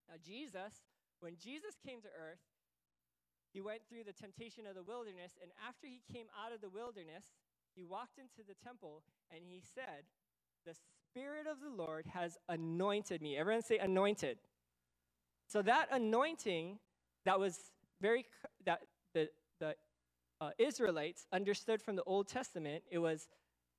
Now, 0.08 0.20
Jesus, 0.20 0.84
when 1.20 1.36
Jesus 1.40 1.74
came 1.80 2.00
to 2.04 2.12
earth, 2.12 2.44
he 3.52 3.60
went 3.60 3.80
through 3.88 4.04
the 4.04 4.12
temptation 4.12 4.66
of 4.68 4.76
the 4.76 4.82
wilderness, 4.82 5.32
and 5.40 5.50
after 5.66 5.86
he 5.86 6.04
came 6.12 6.26
out 6.36 6.52
of 6.52 6.60
the 6.60 6.68
wilderness, 6.68 7.24
he 7.74 7.84
walked 7.84 8.18
into 8.18 8.46
the 8.46 8.54
temple 8.62 9.02
and 9.30 9.40
he 9.44 9.62
said, 9.74 10.04
The 10.64 10.74
Spirit 10.74 11.46
of 11.46 11.60
the 11.60 11.70
Lord 11.70 12.06
has 12.12 12.36
anointed 12.48 13.22
me. 13.22 13.36
Everyone 13.36 13.62
say 13.62 13.78
anointed. 13.78 14.38
So 15.48 15.62
that 15.62 15.88
anointing 15.92 16.78
that 17.24 17.38
was 17.38 17.58
very, 18.00 18.26
that 18.64 18.80
the, 19.14 19.28
the 19.60 19.74
uh, 20.40 20.50
Israelites 20.58 21.26
understood 21.32 21.80
from 21.80 21.96
the 21.96 22.04
Old 22.04 22.28
Testament, 22.28 22.84
it 22.90 22.98
was 22.98 23.28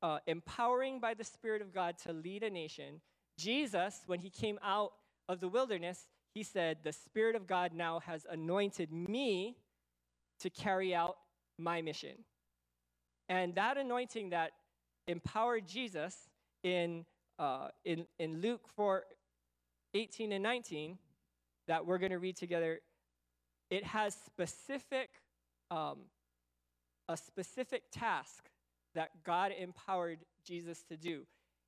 uh, 0.02 0.20
empowering 0.28 1.00
by 1.00 1.14
the 1.14 1.24
Spirit 1.24 1.62
of 1.62 1.74
God 1.74 1.96
to 2.06 2.14
lead 2.14 2.44
a 2.44 2.50
nation. 2.50 3.02
Jesus, 3.38 4.02
when 4.06 4.20
he 4.20 4.30
came 4.30 4.60
out 4.64 4.94
of 5.30 5.40
the 5.40 5.48
wilderness, 5.48 6.08
he 6.34 6.44
said, 6.44 6.78
The 6.84 6.94
Spirit 6.94 7.36
of 7.36 7.48
God 7.48 7.74
now 7.74 8.00
has 8.02 8.26
anointed 8.30 8.92
me 8.92 9.58
to 10.40 10.50
carry 10.50 10.94
out 10.94 11.18
my 11.58 11.82
mission. 11.82 12.24
And 13.30 13.56
that 13.56 13.78
anointing 13.78 14.30
that 14.30 14.52
empowered 15.08 15.68
Jesus 15.68 16.30
in, 16.64 17.06
uh, 17.40 17.70
in, 17.86 18.06
in 18.20 18.42
Luke 18.42 18.68
4 18.76 19.04
18 19.94 20.34
and 20.34 20.44
19, 20.44 20.98
that 21.68 21.86
we're 21.86 21.98
going 21.98 22.12
to 22.12 22.20
read 22.20 22.36
together, 22.36 22.82
it 23.70 23.84
has 23.84 24.16
specific 24.26 25.10
um, 25.72 26.00
a 27.10 27.18
specific 27.18 27.84
task 27.92 28.50
that 28.96 29.10
God 29.24 29.52
empowered 29.58 30.20
Jesus 30.46 30.84
to 30.90 30.98
do. 30.98 31.24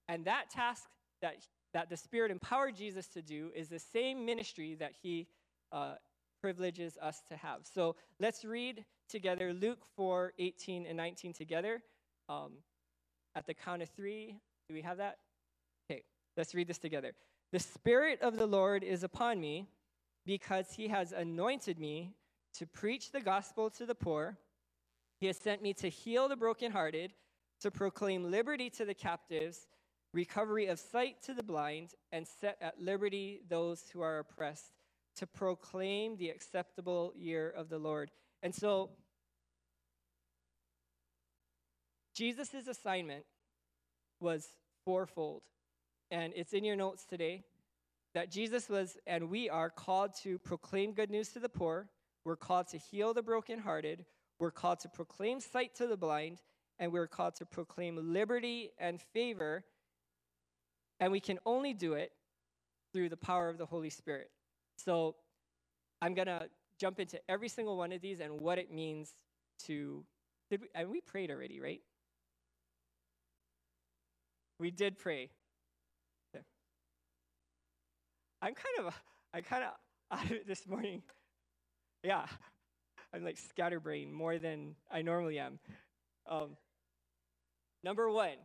And 0.08 0.26
that 0.26 0.50
task 0.50 0.90
that, 1.22 1.36
that 1.74 1.90
the 1.90 1.98
Spirit 1.98 2.32
empowered 2.32 2.76
Jesus 2.76 3.08
to 3.10 3.22
do 3.22 3.52
is 3.56 3.70
the 3.70 3.80
same 3.80 4.26
ministry 4.26 4.76
that 4.80 4.94
He 5.02 5.28
uh, 5.72 5.94
privileges 6.42 6.98
us 7.02 7.22
to 7.30 7.38
have. 7.38 7.62
So 7.64 7.96
let's 8.20 8.44
read 8.44 8.86
together 9.08 9.54
Luke 9.54 9.86
4 9.96 10.34
18 10.40 10.86
and 10.86 10.98
19 10.98 11.34
together. 11.34 11.82
Um, 12.28 12.54
at 13.36 13.46
the 13.46 13.54
count 13.54 13.82
of 13.82 13.90
three, 13.90 14.36
do 14.68 14.74
we 14.74 14.82
have 14.82 14.98
that? 14.98 15.18
Okay, 15.90 16.04
let's 16.38 16.56
read 16.56 16.68
this 16.68 16.78
together. 16.78 17.14
The 17.52 17.60
Spirit 17.60 18.20
of 18.22 18.38
the 18.38 18.48
Lord 18.48 18.84
is 18.84 19.04
upon 19.04 19.40
me 19.40 19.68
because 20.26 20.74
He 20.74 20.88
has 20.88 21.12
anointed 21.12 21.80
me 21.80 22.14
to 22.56 22.66
preach 22.66 23.12
the 23.12 23.22
gospel 23.22 23.70
to 23.72 23.86
the 23.86 23.96
poor. 23.96 24.38
He 25.20 25.28
has 25.28 25.38
sent 25.38 25.62
me 25.62 25.74
to 25.76 25.90
heal 25.90 26.28
the 26.28 26.38
brokenhearted, 26.38 27.14
to 27.62 27.72
proclaim 27.72 28.32
liberty 28.32 28.70
to 28.72 28.86
the 28.86 28.94
captives, 28.94 29.68
recovery 30.14 30.68
of 30.68 30.80
sight 30.80 31.22
to 31.24 31.34
the 31.34 31.44
blind, 31.44 31.90
and 32.12 32.26
set 32.26 32.58
at 32.62 32.82
liberty 32.82 33.42
those 33.50 33.84
who 33.92 34.02
are 34.02 34.20
oppressed, 34.20 34.78
to 35.18 35.28
proclaim 35.28 36.16
the 36.16 36.30
acceptable 36.30 37.14
year 37.18 37.50
of 37.50 37.70
the 37.70 37.78
Lord. 37.78 38.12
And 38.42 38.56
so, 38.56 38.92
Jesus' 42.16 42.68
assignment 42.68 43.26
was 44.22 44.48
fourfold. 44.86 45.42
And 46.12 46.34
it's 46.36 46.54
in 46.54 46.64
your 46.64 46.76
notes 46.76 47.06
today 47.06 47.44
that 48.14 48.32
Jesus 48.32 48.70
was, 48.70 48.98
and 49.06 49.30
we 49.30 49.50
are 49.50 49.70
called 49.70 50.16
to 50.24 50.40
proclaim 50.40 50.94
good 50.94 51.12
news 51.12 51.30
to 51.30 51.40
the 51.40 51.50
poor. 51.50 51.90
We're 52.26 52.36
called 52.36 52.68
to 52.70 52.78
heal 52.78 53.14
the 53.14 53.22
brokenhearted. 53.22 54.06
We're 54.40 54.52
called 54.52 54.80
to 54.82 54.90
proclaim 54.90 55.40
sight 55.40 55.76
to 55.76 55.88
the 55.88 55.98
blind, 55.98 56.42
and 56.80 56.92
we're 56.92 57.08
called 57.08 57.36
to 57.36 57.46
proclaim 57.46 58.14
liberty 58.14 58.72
and 58.80 59.02
favor. 59.02 59.66
And 61.00 61.12
we 61.12 61.20
can 61.20 61.40
only 61.46 61.74
do 61.74 61.94
it 61.94 62.12
through 62.94 63.10
the 63.10 63.18
power 63.18 63.50
of 63.50 63.58
the 63.58 63.66
Holy 63.66 63.90
Spirit. 63.90 64.32
So 64.78 65.16
I'm 66.02 66.14
going 66.14 66.28
to 66.28 66.50
jump 66.80 67.00
into 67.00 67.20
every 67.30 67.50
single 67.50 67.78
one 67.78 67.92
of 67.92 68.02
these 68.02 68.20
and 68.20 68.40
what 68.40 68.58
it 68.58 68.72
means 68.72 69.12
to 69.66 70.04
did 70.50 70.62
we, 70.62 70.68
and 70.74 70.90
we 70.90 71.02
prayed 71.02 71.30
already, 71.30 71.60
right? 71.60 71.82
We 74.60 74.72
did 74.72 74.98
pray. 74.98 75.30
Yeah. 76.34 76.42
I'm 78.42 78.56
kind 78.56 78.88
of 78.88 79.02
I 79.34 79.42
kind 79.42 79.64
of 79.64 79.72
out 80.18 80.26
of 80.26 80.32
it 80.32 80.48
this 80.48 80.68
morning. 80.68 81.04
Yeah, 82.04 82.26
I'm 83.14 83.24
like 83.24 83.38
scatterbrained 83.38 84.14
more 84.14 84.38
than 84.38 84.76
I 84.92 85.02
normally 85.02 85.40
am. 85.40 85.60
Um, 86.30 86.58
number 87.84 88.10
one, 88.10 88.38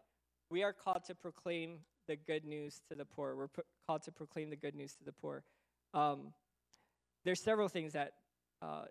we 0.50 0.62
are 0.62 0.72
called 0.72 1.04
to 1.06 1.14
proclaim 1.14 1.80
the 2.06 2.16
good 2.16 2.44
news 2.44 2.80
to 2.88 2.94
the 2.94 3.04
poor. 3.04 3.36
We're 3.36 3.48
called 3.86 4.02
to 4.04 4.12
proclaim 4.12 4.50
the 4.50 4.56
good 4.56 4.74
news 4.74 4.94
to 4.94 5.04
the 5.04 5.12
poor. 5.12 5.44
Um, 5.92 6.32
there's 7.24 7.42
several 7.42 7.68
things 7.68 7.92
that 7.92 8.12
uh, 8.62 8.84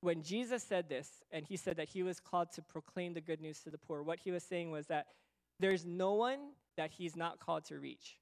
when 0.00 0.22
Jesus 0.22 0.62
said 0.62 0.88
this, 0.88 1.08
and 1.30 1.44
he 1.44 1.56
said 1.56 1.76
that 1.76 1.88
he 1.88 2.02
was 2.02 2.20
called 2.20 2.52
to 2.52 2.62
proclaim 2.62 3.12
the 3.12 3.20
good 3.20 3.40
news 3.40 3.60
to 3.60 3.70
the 3.70 3.78
poor, 3.78 4.02
what 4.02 4.18
he 4.18 4.30
was 4.30 4.42
saying 4.42 4.70
was 4.70 4.86
that 4.86 5.06
there's 5.58 5.84
no 5.84 6.14
one 6.14 6.38
that 6.76 6.90
he's 6.90 7.16
not 7.16 7.38
called 7.38 7.66
to 7.66 7.78
reach. 7.78 8.16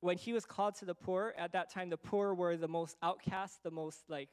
When 0.00 0.18
he 0.18 0.32
was 0.32 0.44
called 0.44 0.74
to 0.76 0.84
the 0.84 0.94
poor, 0.94 1.34
at 1.38 1.52
that 1.52 1.72
time, 1.72 1.88
the 1.88 1.96
poor 1.96 2.34
were 2.34 2.56
the 2.56 2.68
most 2.68 2.96
outcast, 3.02 3.62
the 3.62 3.70
most 3.70 4.00
like 4.08 4.30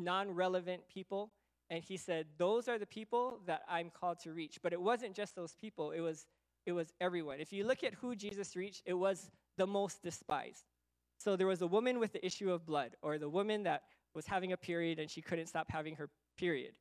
non 0.00 0.30
relevant 0.30 0.82
people. 0.92 1.30
And 1.70 1.82
he 1.84 1.96
said, 1.96 2.26
Those 2.38 2.68
are 2.68 2.78
the 2.78 2.86
people 2.86 3.40
that 3.46 3.62
I'm 3.68 3.90
called 3.90 4.18
to 4.20 4.32
reach. 4.32 4.58
But 4.62 4.72
it 4.72 4.80
wasn't 4.80 5.14
just 5.14 5.36
those 5.36 5.54
people, 5.54 5.92
it 5.92 6.00
was, 6.00 6.26
it 6.66 6.72
was 6.72 6.92
everyone. 7.00 7.40
If 7.40 7.52
you 7.52 7.64
look 7.64 7.84
at 7.84 7.94
who 7.94 8.14
Jesus 8.16 8.56
reached, 8.56 8.82
it 8.86 8.94
was 8.94 9.30
the 9.56 9.66
most 9.66 10.02
despised. 10.02 10.64
So 11.18 11.36
there 11.36 11.46
was 11.46 11.62
a 11.62 11.66
woman 11.66 11.98
with 11.98 12.12
the 12.12 12.24
issue 12.24 12.50
of 12.50 12.64
blood, 12.64 12.96
or 13.02 13.18
the 13.18 13.28
woman 13.28 13.62
that 13.64 13.82
was 14.14 14.26
having 14.26 14.52
a 14.52 14.56
period 14.56 14.98
and 14.98 15.10
she 15.10 15.20
couldn't 15.20 15.46
stop 15.46 15.70
having 15.70 15.94
her 15.96 16.08
period. 16.36 16.72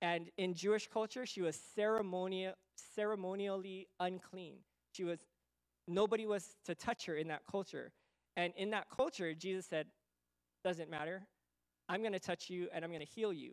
And 0.00 0.30
in 0.36 0.54
Jewish 0.54 0.88
culture, 0.88 1.26
she 1.26 1.40
was 1.40 1.58
ceremonial, 1.74 2.54
ceremonially 2.76 3.88
unclean. 3.98 4.58
She 4.92 5.04
was 5.04 5.18
nobody 5.88 6.26
was 6.26 6.56
to 6.66 6.74
touch 6.74 7.06
her 7.06 7.16
in 7.16 7.28
that 7.28 7.42
culture. 7.50 7.92
And 8.36 8.52
in 8.56 8.70
that 8.70 8.88
culture, 8.90 9.34
Jesus 9.34 9.66
said, 9.66 9.86
"Doesn't 10.62 10.90
matter. 10.90 11.26
I'm 11.88 12.00
going 12.00 12.12
to 12.12 12.20
touch 12.20 12.50
you 12.50 12.68
and 12.72 12.84
I'm 12.84 12.90
going 12.90 13.04
to 13.04 13.12
heal 13.12 13.32
you." 13.32 13.52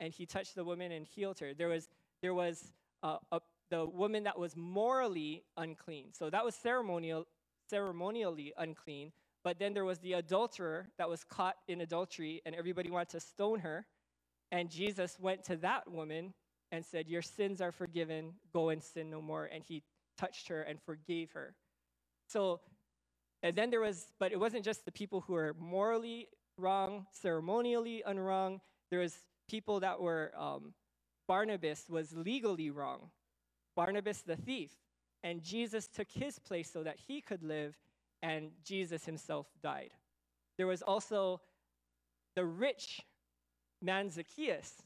And 0.00 0.12
he 0.12 0.26
touched 0.26 0.54
the 0.54 0.64
woman 0.64 0.92
and 0.92 1.06
healed 1.06 1.38
her. 1.40 1.54
There 1.54 1.68
was 1.68 1.88
there 2.22 2.34
was 2.34 2.72
uh, 3.02 3.18
a, 3.32 3.40
the 3.70 3.86
woman 3.86 4.24
that 4.24 4.38
was 4.38 4.56
morally 4.56 5.44
unclean. 5.56 6.12
So 6.12 6.30
that 6.30 6.44
was 6.44 6.54
ceremonial 6.54 7.26
ceremonially 7.68 8.52
unclean. 8.56 9.12
But 9.42 9.58
then 9.58 9.74
there 9.74 9.84
was 9.84 9.98
the 10.00 10.14
adulterer 10.14 10.88
that 10.98 11.08
was 11.08 11.22
caught 11.24 11.56
in 11.68 11.80
adultery, 11.80 12.42
and 12.44 12.54
everybody 12.54 12.90
wanted 12.90 13.10
to 13.10 13.20
stone 13.20 13.60
her. 13.60 13.86
And 14.50 14.70
Jesus 14.70 15.18
went 15.20 15.44
to 15.44 15.56
that 15.58 15.90
woman 15.90 16.34
and 16.72 16.84
said, 16.84 17.08
Your 17.08 17.22
sins 17.22 17.60
are 17.60 17.72
forgiven, 17.72 18.34
go 18.52 18.70
and 18.70 18.82
sin 18.82 19.10
no 19.10 19.20
more. 19.20 19.44
And 19.46 19.62
he 19.62 19.82
touched 20.18 20.48
her 20.48 20.62
and 20.62 20.80
forgave 20.80 21.32
her. 21.32 21.54
So, 22.26 22.60
and 23.42 23.54
then 23.54 23.70
there 23.70 23.80
was, 23.80 24.06
but 24.18 24.32
it 24.32 24.40
wasn't 24.40 24.64
just 24.64 24.84
the 24.84 24.92
people 24.92 25.20
who 25.20 25.34
were 25.34 25.54
morally 25.58 26.28
wrong, 26.58 27.06
ceremonially 27.12 28.02
unwrong. 28.06 28.60
There 28.90 29.00
was 29.00 29.16
people 29.48 29.80
that 29.80 30.00
were, 30.00 30.32
um, 30.36 30.74
Barnabas 31.28 31.88
was 31.88 32.12
legally 32.14 32.70
wrong. 32.70 33.10
Barnabas 33.74 34.22
the 34.22 34.36
thief. 34.36 34.70
And 35.22 35.42
Jesus 35.42 35.88
took 35.88 36.10
his 36.10 36.38
place 36.38 36.70
so 36.70 36.82
that 36.82 36.96
he 37.06 37.20
could 37.20 37.42
live 37.42 37.76
and 38.22 38.50
Jesus 38.64 39.04
himself 39.04 39.46
died. 39.62 39.90
There 40.56 40.66
was 40.66 40.82
also 40.82 41.40
the 42.34 42.44
rich 42.44 43.02
man 43.82 44.10
Zacchaeus. 44.10 44.82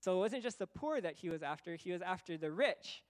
So 0.00 0.16
it 0.16 0.18
wasn't 0.18 0.42
just 0.42 0.58
the 0.58 0.66
poor 0.66 1.00
that 1.00 1.16
he 1.16 1.28
was 1.28 1.42
after, 1.42 1.76
he 1.76 1.92
was 1.92 2.02
after 2.02 2.36
the 2.36 2.50
rich. 2.50 3.02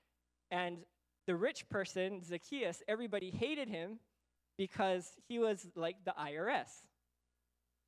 And 0.50 0.78
the 1.26 1.36
rich 1.36 1.68
person, 1.68 2.22
Zacchaeus, 2.24 2.82
everybody 2.88 3.30
hated 3.30 3.68
him 3.68 4.00
because 4.58 5.12
he 5.28 5.38
was 5.38 5.68
like 5.76 6.04
the 6.04 6.14
IRS. 6.18 6.68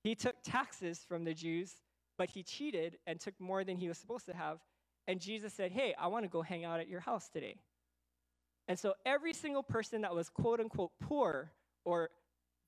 He 0.05 0.15
took 0.15 0.37
taxes 0.43 1.05
from 1.07 1.25
the 1.25 1.35
Jews, 1.35 1.75
but 2.19 2.31
he 2.31 2.43
cheated 2.43 2.99
and 3.07 3.21
took 3.21 3.39
more 3.41 3.65
than 3.65 3.77
he 3.77 3.89
was 3.89 3.99
supposed 3.99 4.27
to 4.27 4.35
have. 4.35 4.59
And 5.07 5.21
Jesus 5.21 5.53
said, 5.53 5.73
Hey, 5.73 5.95
I 5.99 6.09
want 6.09 6.25
to 6.25 6.29
go 6.29 6.43
hang 6.43 6.65
out 6.65 6.81
at 6.81 6.89
your 6.89 7.01
house 7.01 7.29
today. 7.29 7.57
And 8.69 8.79
so 8.79 8.95
every 9.05 9.33
single 9.33 9.63
person 9.63 10.03
that 10.03 10.15
was 10.15 10.29
quote 10.29 10.61
unquote 10.61 10.93
poor 11.01 11.53
or 11.85 12.11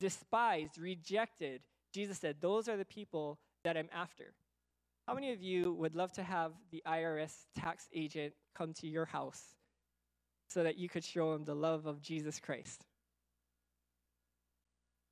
despised, 0.00 0.78
rejected, 0.78 1.62
Jesus 1.92 2.18
said, 2.18 2.36
Those 2.40 2.68
are 2.68 2.76
the 2.76 2.84
people 2.84 3.38
that 3.64 3.76
I'm 3.76 3.88
after. 3.92 4.34
How 5.06 5.14
many 5.14 5.32
of 5.32 5.42
you 5.42 5.72
would 5.74 5.94
love 5.94 6.12
to 6.12 6.22
have 6.22 6.52
the 6.70 6.82
IRS 6.86 7.32
tax 7.54 7.88
agent 7.94 8.32
come 8.54 8.72
to 8.74 8.86
your 8.86 9.04
house 9.04 9.42
so 10.48 10.62
that 10.62 10.78
you 10.78 10.88
could 10.88 11.04
show 11.04 11.34
him 11.34 11.44
the 11.44 11.54
love 11.54 11.86
of 11.86 12.00
Jesus 12.00 12.40
Christ? 12.40 12.86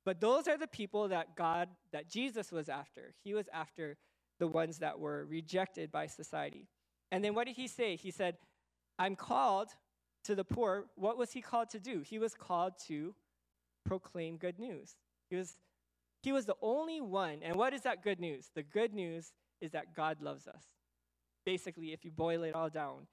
But 0.05 0.19
those 0.19 0.47
are 0.47 0.57
the 0.57 0.67
people 0.67 1.07
that 1.09 1.35
God, 1.35 1.69
that 1.91 2.09
Jesus 2.09 2.51
was 2.51 2.69
after. 2.69 3.13
He 3.23 3.33
was 3.33 3.47
after 3.53 3.97
the 4.39 4.47
ones 4.47 4.79
that 4.79 4.99
were 4.99 5.25
rejected 5.25 5.91
by 5.91 6.07
society. 6.07 6.67
And 7.11 7.23
then 7.23 7.35
what 7.35 7.47
did 7.47 7.55
he 7.55 7.67
say? 7.67 7.95
He 7.95 8.11
said, 8.11 8.37
I'm 8.99 9.15
called 9.15 9.69
to 10.25 10.35
the 10.35 10.43
poor. 10.43 10.85
What 10.95 11.17
was 11.17 11.31
he 11.31 11.41
called 11.41 11.69
to 11.69 11.79
do? 11.79 12.01
He 12.01 12.19
was 12.19 12.33
called 12.33 12.73
to 12.87 13.15
proclaim 13.85 14.37
good 14.37 14.59
news. 14.59 14.95
He 15.29 15.35
was, 15.35 15.57
he 16.21 16.31
was 16.31 16.45
the 16.45 16.55
only 16.61 17.01
one. 17.01 17.39
And 17.41 17.55
what 17.55 17.73
is 17.73 17.81
that 17.81 18.03
good 18.03 18.19
news? 18.19 18.49
The 18.55 18.63
good 18.63 18.93
news 18.93 19.31
is 19.61 19.71
that 19.71 19.95
God 19.95 20.21
loves 20.21 20.47
us. 20.47 20.63
Basically, 21.45 21.93
if 21.93 22.03
you 22.03 22.11
boil 22.11 22.43
it 22.43 22.55
all 22.55 22.69
down, 22.69 23.07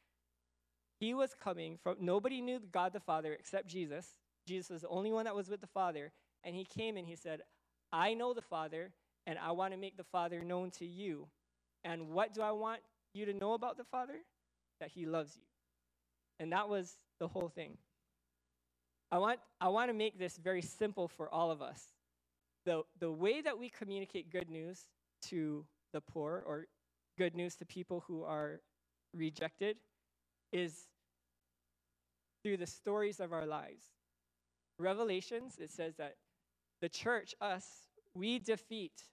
he 0.99 1.15
was 1.15 1.35
coming 1.35 1.79
from, 1.83 1.97
nobody 2.01 2.41
knew 2.41 2.61
God 2.73 2.93
the 2.93 3.01
Father 3.01 3.33
except 3.33 3.67
Jesus. 3.67 4.15
Jesus 4.47 4.71
was 4.71 4.83
the 4.83 4.89
only 4.89 5.13
one 5.13 5.25
that 5.25 5.35
was 5.35 5.49
with 5.49 5.61
the 5.61 5.67
Father. 5.67 6.13
And 6.45 6.55
he 6.55 6.65
came 6.65 6.97
and 6.97 7.07
he 7.07 7.17
said, 7.17 7.43
I 7.93 8.15
know 8.15 8.33
the 8.33 8.43
Father, 8.43 8.93
and 9.27 9.39
I 9.39 9.53
want 9.53 9.73
to 9.73 9.79
make 9.79 9.97
the 9.97 10.05
Father 10.05 10.43
known 10.43 10.71
to 10.73 10.87
you. 10.87 11.29
And 11.85 12.11
what 12.11 12.35
do 12.35 12.43
I 12.43 12.53
want 12.53 12.81
you 13.13 13.27
to 13.27 13.33
know 13.33 13.55
about 13.55 13.77
the 13.77 13.85
Father? 13.85 14.21
That 14.81 14.91
he 14.91 15.07
loves 15.07 15.37
you. 15.37 15.43
And 16.39 16.53
that 16.53 16.69
was 16.69 16.95
the 17.19 17.29
whole 17.29 17.49
thing. 17.49 17.77
I 19.13 19.19
want, 19.19 19.41
I 19.61 19.69
want 19.69 19.91
to 19.91 19.95
make 19.95 20.19
this 20.19 20.37
very 20.37 20.63
simple 20.63 21.09
for 21.09 21.29
all 21.29 21.51
of 21.51 21.61
us. 21.61 21.83
The, 22.65 22.83
the 22.99 23.11
way 23.11 23.41
that 23.41 23.59
we 23.59 23.69
communicate 23.69 24.31
good 24.31 24.49
news 24.49 24.85
to 25.23 25.65
the 25.93 26.01
poor 26.01 26.43
or 26.47 26.67
good 27.19 27.35
news 27.35 27.57
to 27.57 27.67
people 27.67 28.05
who 28.07 28.23
are 28.23 28.61
rejected 29.15 29.77
is 30.53 30.87
through 32.43 32.57
the 32.57 32.67
stories 32.67 33.21
of 33.21 33.33
our 33.33 33.47
lives. 33.47 33.85
Revelations, 34.79 35.59
it 35.59 35.71
says 35.71 35.97
that 35.97 36.17
the 36.81 36.89
church, 36.89 37.35
us, 37.41 37.67
we 38.15 38.39
defeat 38.39 39.05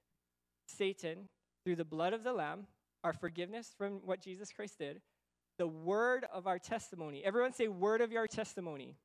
Satan 0.68 1.30
through 1.64 1.76
the 1.76 1.86
blood 1.86 2.14
of 2.14 2.24
the 2.24 2.34
Lamb, 2.34 2.68
our 3.04 3.14
forgiveness 3.14 3.74
from 3.78 4.02
what 4.06 4.22
Jesus 4.22 4.52
Christ 4.52 4.80
did, 4.80 5.02
the 5.58 5.68
word 5.68 6.26
of 6.32 6.48
our 6.48 6.60
testimony. 6.60 7.24
Everyone 7.26 7.54
say, 7.54 7.68
word 7.68 8.02
of 8.02 8.12
your 8.12 8.28
testimony. 8.28 8.96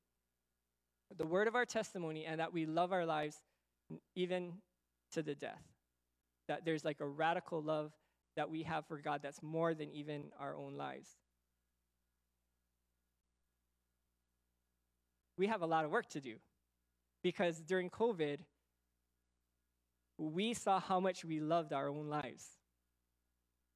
The 1.16 1.26
word 1.26 1.48
of 1.48 1.54
our 1.54 1.66
testimony, 1.66 2.24
and 2.24 2.40
that 2.40 2.52
we 2.52 2.66
love 2.66 2.92
our 2.92 3.04
lives 3.04 3.36
even 4.14 4.54
to 5.12 5.22
the 5.22 5.34
death. 5.34 5.62
That 6.48 6.64
there's 6.64 6.84
like 6.84 7.00
a 7.00 7.06
radical 7.06 7.62
love 7.62 7.92
that 8.36 8.50
we 8.50 8.62
have 8.62 8.86
for 8.86 8.98
God 8.98 9.20
that's 9.22 9.42
more 9.42 9.74
than 9.74 9.90
even 9.90 10.24
our 10.38 10.56
own 10.56 10.76
lives. 10.76 11.08
We 15.36 15.48
have 15.48 15.62
a 15.62 15.66
lot 15.66 15.84
of 15.84 15.90
work 15.90 16.08
to 16.10 16.20
do 16.20 16.36
because 17.22 17.58
during 17.60 17.90
COVID, 17.90 18.38
we 20.18 20.54
saw 20.54 20.80
how 20.80 21.00
much 21.00 21.24
we 21.24 21.40
loved 21.40 21.72
our 21.72 21.88
own 21.88 22.08
lives. 22.08 22.46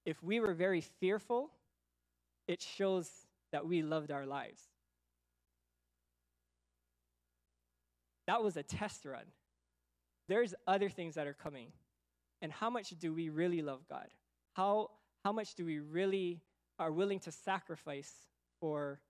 If 0.05 0.23
we 0.23 0.41
were 0.41 0.55
very 0.55 0.81
fearful, 0.81 1.51
it 2.47 2.63
shows 2.63 3.11
that 3.53 3.67
we 3.67 3.83
loved 3.83 4.11
our 4.11 4.27
lives. 4.27 4.63
That 8.27 8.43
was 8.43 8.57
a 8.57 8.63
test 8.63 9.05
run. 9.05 9.25
There's 10.29 10.55
other 10.67 10.89
things 10.89 11.15
that 11.15 11.27
are 11.27 11.35
coming. 11.35 11.69
And 12.43 12.53
how 12.53 12.71
much 12.71 12.91
do 12.99 13.13
we 13.13 13.29
really 13.29 13.63
love 13.63 13.81
God? 13.89 14.09
How, 14.55 14.91
how 15.25 15.33
much 15.33 15.55
do 15.55 15.65
we 15.65 15.79
really 15.79 16.41
are 16.79 16.93
willing 16.93 17.21
to 17.21 17.33
sacrifice 17.33 18.13
for 18.61 19.01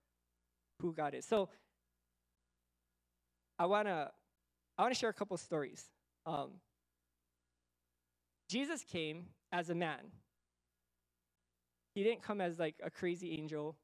who 0.81 0.93
God 0.93 1.15
is? 1.15 1.25
So 1.25 1.49
I 3.59 3.67
wanna 3.67 4.11
I 4.79 4.83
wanna 4.83 4.95
share 4.95 5.11
a 5.11 5.15
couple 5.15 5.37
stories. 5.37 5.85
Um, 6.27 6.61
Jesus 8.49 8.85
came 8.85 9.27
as 9.53 9.71
a 9.71 9.75
man. 9.75 10.13
He 11.95 12.03
didn't 12.03 12.23
come 12.23 12.41
as 12.41 12.59
like 12.59 12.77
a 12.83 12.91
crazy 12.91 13.37
angel 13.39 13.77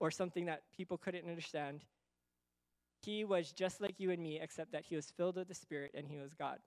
or 0.00 0.10
something 0.10 0.46
that 0.46 0.62
people 0.76 0.98
couldn't 0.98 1.26
understand. 1.28 1.84
He 3.02 3.24
was 3.24 3.52
just 3.52 3.80
like 3.80 3.94
you 3.98 4.10
and 4.10 4.22
me, 4.22 4.38
except 4.40 4.72
that 4.72 4.84
he 4.84 4.96
was 4.96 5.10
filled 5.10 5.36
with 5.36 5.48
the 5.48 5.54
Spirit 5.54 5.92
and 5.94 6.06
he 6.06 6.18
was 6.18 6.34
God. 6.34 6.58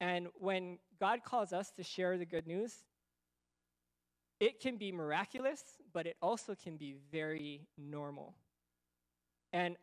And 0.00 0.28
when 0.34 0.78
God 1.00 1.20
calls 1.24 1.52
us 1.52 1.70
to 1.72 1.82
share 1.82 2.16
the 2.16 2.26
good 2.26 2.46
news, 2.46 2.84
it 4.40 4.60
can 4.60 4.76
be 4.76 4.92
miraculous, 4.92 5.62
but 5.92 6.06
it 6.06 6.16
also 6.22 6.54
can 6.54 6.76
be 6.76 6.94
very 7.10 7.66
normal. 7.76 8.34
And 9.52 9.76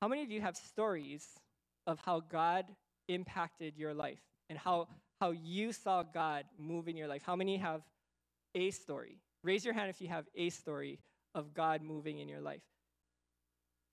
how 0.00 0.08
many 0.08 0.22
of 0.24 0.30
you 0.30 0.40
have 0.40 0.56
stories 0.56 1.28
of 1.86 1.98
how 2.04 2.20
God 2.20 2.66
impacted 3.08 3.76
your 3.76 3.94
life 3.94 4.20
and 4.48 4.58
how, 4.58 4.88
how 5.20 5.30
you 5.30 5.72
saw 5.72 6.02
God 6.02 6.44
move 6.58 6.88
in 6.88 6.96
your 6.96 7.08
life? 7.08 7.22
How 7.24 7.36
many 7.36 7.56
have 7.56 7.82
a 8.54 8.70
story? 8.70 9.18
Raise 9.42 9.64
your 9.64 9.74
hand 9.74 9.90
if 9.90 10.00
you 10.00 10.08
have 10.08 10.26
a 10.34 10.50
story 10.50 11.00
of 11.34 11.54
God 11.54 11.82
moving 11.82 12.18
in 12.18 12.28
your 12.28 12.40
life. 12.40 12.62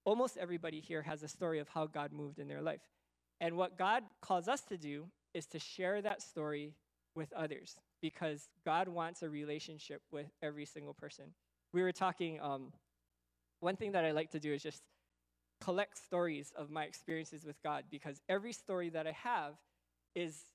Almost 0.05 0.37
everybody 0.37 0.79
here 0.79 1.01
has 1.01 1.23
a 1.23 1.27
story 1.27 1.59
of 1.59 1.69
how 1.69 1.87
God 1.87 2.11
moved 2.11 2.39
in 2.39 2.47
their 2.47 2.61
life. 2.61 2.81
And 3.41 3.55
what 3.55 3.77
God 3.77 4.03
calls 4.21 4.47
us 4.47 4.61
to 4.63 4.77
do 4.77 5.05
is 5.33 5.45
to 5.47 5.59
share 5.59 6.01
that 6.01 6.21
story 6.21 6.73
with 7.15 7.31
others 7.33 7.75
because 8.01 8.49
God 8.65 8.87
wants 8.87 9.23
a 9.23 9.29
relationship 9.29 10.01
with 10.11 10.27
every 10.41 10.65
single 10.65 10.93
person. 10.93 11.25
We 11.73 11.81
were 11.81 11.91
talking, 11.91 12.39
um, 12.41 12.71
one 13.59 13.75
thing 13.75 13.91
that 13.91 14.05
I 14.05 14.11
like 14.11 14.31
to 14.31 14.39
do 14.39 14.53
is 14.53 14.63
just 14.63 14.81
collect 15.61 15.97
stories 15.97 16.53
of 16.55 16.69
my 16.69 16.83
experiences 16.85 17.45
with 17.45 17.61
God 17.63 17.85
because 17.89 18.21
every 18.29 18.53
story 18.53 18.89
that 18.89 19.07
I 19.07 19.11
have 19.11 19.55
is 20.15 20.45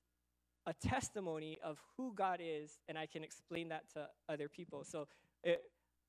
a 0.67 0.73
testimony 0.73 1.59
of 1.63 1.79
who 1.95 2.13
God 2.15 2.39
is, 2.41 2.79
and 2.89 2.97
I 2.97 3.05
can 3.05 3.23
explain 3.23 3.69
that 3.69 3.83
to 3.93 4.07
other 4.27 4.49
people. 4.49 4.83
So 4.83 5.07
it, 5.43 5.61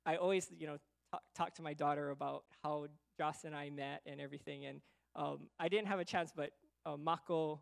I 0.06 0.16
always, 0.16 0.48
you 0.58 0.66
know, 0.66 0.78
talk, 1.12 1.22
talk 1.34 1.54
to 1.56 1.62
my 1.62 1.74
daughter 1.74 2.10
about 2.10 2.44
how 2.62 2.86
Joss 3.18 3.44
and 3.44 3.54
I 3.54 3.70
met 3.70 4.00
and 4.06 4.20
everything. 4.20 4.64
And 4.64 4.80
um, 5.14 5.48
I 5.60 5.68
didn't 5.68 5.88
have 5.88 5.98
a 5.98 6.04
chance, 6.04 6.32
but 6.34 6.50
uh, 6.86 6.96
Mako, 6.96 7.60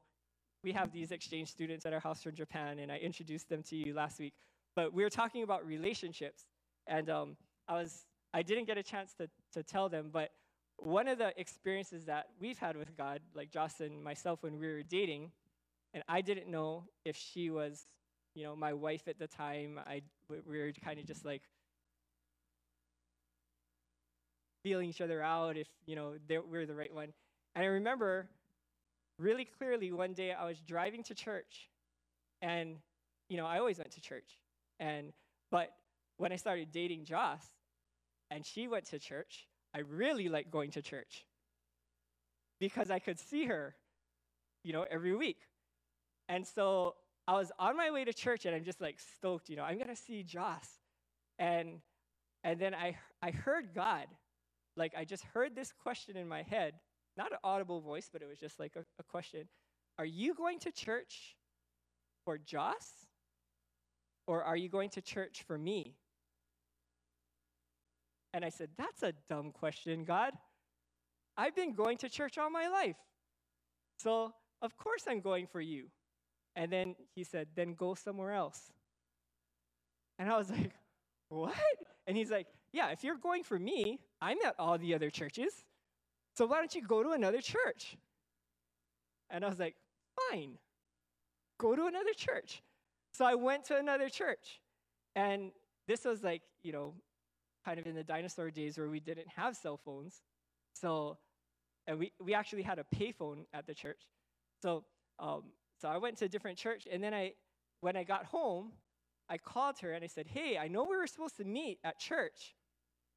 we 0.63 0.73
have 0.73 0.93
these 0.93 1.11
exchange 1.11 1.49
students 1.51 1.85
at 1.85 1.93
our 1.93 2.01
house 2.01 2.23
from 2.23 2.35
Japan, 2.35 2.79
and 2.79 2.93
I 2.93 2.99
introduced 2.99 3.49
them 3.49 3.63
to 3.65 3.77
you 3.77 3.93
last 3.93 4.19
week. 4.19 4.35
But 4.77 4.93
we 4.93 5.03
were 5.03 5.11
talking 5.11 5.43
about 5.43 5.67
relationships, 5.67 6.47
and 6.87 7.11
um, 7.11 7.37
I 7.69 7.75
was 7.75 8.07
I 8.33 8.43
didn't 8.43 8.65
get 8.65 8.77
a 8.77 8.83
chance 8.83 9.15
to, 9.15 9.29
to 9.53 9.63
tell 9.63 9.89
them, 9.89 10.11
but 10.13 10.31
one 10.79 11.09
of 11.09 11.19
the 11.19 11.39
experiences 11.39 12.05
that 12.07 12.27
we've 12.41 12.59
had 12.59 12.77
with 12.77 12.97
God, 12.97 13.21
like 13.35 13.51
Joss 13.51 13.81
and 13.81 14.03
myself 14.03 14.43
when 14.43 14.59
we 14.59 14.67
were 14.67 14.83
dating, 14.83 15.31
and 15.93 16.03
I 16.09 16.21
didn't 16.21 16.49
know 16.49 16.85
if 17.05 17.17
she 17.17 17.51
was, 17.51 17.87
you 18.35 18.45
know, 18.45 18.57
my 18.57 18.73
wife 18.73 19.07
at 19.07 19.19
the 19.19 19.27
time. 19.27 19.79
I 19.87 20.03
we 20.29 20.59
were 20.59 20.73
kind 20.85 20.99
of 20.99 21.07
just 21.07 21.25
like 21.25 21.43
feeling 24.63 24.89
each 24.89 25.01
other 25.01 25.23
out 25.23 25.57
if 25.57 25.69
you 25.87 25.95
know 25.95 26.15
we 26.29 26.39
we're 26.39 26.67
the 26.67 26.75
right 26.75 26.93
one. 26.93 27.13
And 27.55 27.65
I 27.65 27.69
remember 27.69 28.29
really 29.19 29.45
clearly 29.45 29.93
one 29.93 30.15
day 30.15 30.33
I 30.33 30.45
was 30.45 30.59
driving 30.61 31.03
to 31.05 31.15
church, 31.15 31.69
and 32.43 32.77
you 33.29 33.37
know 33.37 33.47
I 33.47 33.59
always 33.59 33.79
went 33.79 33.93
to 33.93 34.01
church, 34.01 34.39
and 34.81 35.13
but 35.51 35.71
when 36.17 36.33
I 36.33 36.37
started 36.37 36.73
dating 36.73 37.05
Joss, 37.05 37.43
and 38.31 38.45
she 38.45 38.67
went 38.67 38.87
to 38.87 38.99
church, 38.99 39.47
I 39.75 39.81
really 39.81 40.29
liked 40.29 40.51
going 40.51 40.71
to 40.73 40.83
church 40.83 41.25
because 42.61 42.91
I 42.91 42.99
could 42.99 43.19
see 43.19 43.47
her, 43.47 43.75
you 44.63 44.73
know, 44.73 44.87
every 44.89 45.15
week. 45.15 45.39
And 46.29 46.47
so 46.47 46.95
I 47.27 47.35
was 47.35 47.51
on 47.59 47.77
my 47.77 47.91
way 47.91 48.05
to 48.05 48.13
church 48.13 48.47
and 48.47 48.55
I'm 48.55 48.65
just 48.65 48.81
like 48.81 48.99
stoked, 49.17 49.49
you 49.51 49.57
know, 49.57 49.65
I'm 49.65 49.79
gonna 49.79 49.97
see 49.97 50.23
Joss. 50.23 50.69
And 51.39 51.81
and 52.45 52.61
then 52.61 52.75
I 52.75 52.97
I 53.23 53.31
heard 53.31 53.75
God. 53.75 54.07
Like 54.77 54.95
I 54.97 55.05
just 55.05 55.25
heard 55.25 55.55
this 55.55 55.73
question 55.73 56.17
in 56.17 56.29
my 56.29 56.43
head, 56.43 56.75
not 57.17 57.33
an 57.33 57.39
audible 57.45 57.81
voice, 57.81 58.09
but 58.13 58.23
it 58.23 58.29
was 58.29 58.39
just 58.39 58.59
like 58.59 58.73
a, 58.77 58.85
a 58.99 59.03
question. 59.05 59.49
Are 59.99 60.05
you 60.05 60.35
going 60.35 60.59
to 60.61 60.73
church 60.73 61.37
for 62.25 62.39
Joss? 62.39 63.07
Or 64.27 64.43
are 64.43 64.57
you 64.57 64.69
going 64.69 64.91
to 64.91 65.03
church 65.03 65.45
for 65.47 65.59
me? 65.59 65.97
And 68.35 68.45
I 68.45 68.49
said, 68.49 68.69
That's 68.77 69.05
a 69.05 69.13
dumb 69.29 69.53
question, 69.53 70.05
God. 70.05 70.33
I've 71.37 71.55
been 71.55 71.73
going 71.73 71.97
to 71.99 72.09
church 72.09 72.37
all 72.37 72.51
my 72.51 72.69
life. 72.69 72.97
So, 73.97 74.35
of 74.61 74.77
course, 74.77 75.05
I'm 75.09 75.21
going 75.21 75.47
for 75.47 75.61
you. 75.61 75.87
And 76.57 76.71
then 76.71 76.97
he 77.15 77.23
said, 77.23 77.47
Then 77.55 77.75
go 77.75 77.95
somewhere 77.95 78.33
else. 78.33 78.73
And 80.19 80.29
I 80.31 80.37
was 80.37 80.51
like, 80.59 80.73
What? 81.29 81.55
And 82.09 82.17
he's 82.17 82.31
like, 82.31 82.49
Yeah, 82.73 82.91
if 82.91 83.05
you're 83.05 83.17
going 83.17 83.45
for 83.45 83.59
me, 83.59 84.01
I'm 84.21 84.39
at 84.45 84.57
all 84.59 84.79
the 84.79 84.95
other 84.95 85.11
churches. 85.11 85.65
So 86.37 86.47
why 86.47 86.59
don't 86.59 86.75
you 86.75 86.83
go 86.83 87.05
to 87.05 87.11
another 87.11 87.41
church? 87.41 87.97
And 89.31 89.45
I 89.45 89.49
was 89.49 89.61
like, 89.61 89.77
Fine, 90.31 90.59
go 91.59 91.77
to 91.77 91.87
another 91.87 92.15
church. 92.17 92.63
So 93.13 93.25
I 93.25 93.37
went 93.37 93.65
to 93.67 93.77
another 93.77 94.09
church. 94.09 94.61
And 95.15 95.53
this 95.87 96.05
was 96.05 96.25
like, 96.25 96.43
you 96.65 96.73
know, 96.73 96.95
kind 97.65 97.79
of 97.79 97.87
in 97.87 97.95
the 97.95 98.05
dinosaur 98.05 98.51
days 98.51 98.79
where 98.79 98.89
we 98.89 99.01
didn't 99.01 99.29
have 99.29 99.57
cell 99.57 99.77
phones. 99.77 100.23
So, 100.75 101.19
and 101.87 101.99
we, 101.99 102.13
we 102.21 102.35
actually 102.35 102.63
had 102.63 102.79
a 102.79 102.85
payphone 102.95 103.47
at 103.53 103.67
the 103.67 103.75
church. 103.75 104.03
So, 104.63 104.85
um, 105.19 105.45
so 105.81 105.89
I 105.89 105.99
went 105.99 106.17
to 106.19 106.27
a 106.27 106.29
different 106.29 106.59
church, 106.59 106.87
and 106.91 107.03
then 107.03 107.15
I, 107.15 107.35
when 107.81 107.97
I 107.97 108.05
got 108.05 108.27
home, 108.27 108.73
I 109.29 109.39
called 109.39 109.79
her 109.81 109.93
and 109.93 110.05
I 110.05 110.07
said, 110.09 110.27
"Hey, 110.27 110.59
I 110.59 110.69
know 110.69 110.85
we 110.85 110.97
were 110.97 111.07
supposed 111.07 111.37
to 111.39 111.45
meet 111.45 111.79
at 111.85 111.99
church, 111.99 112.55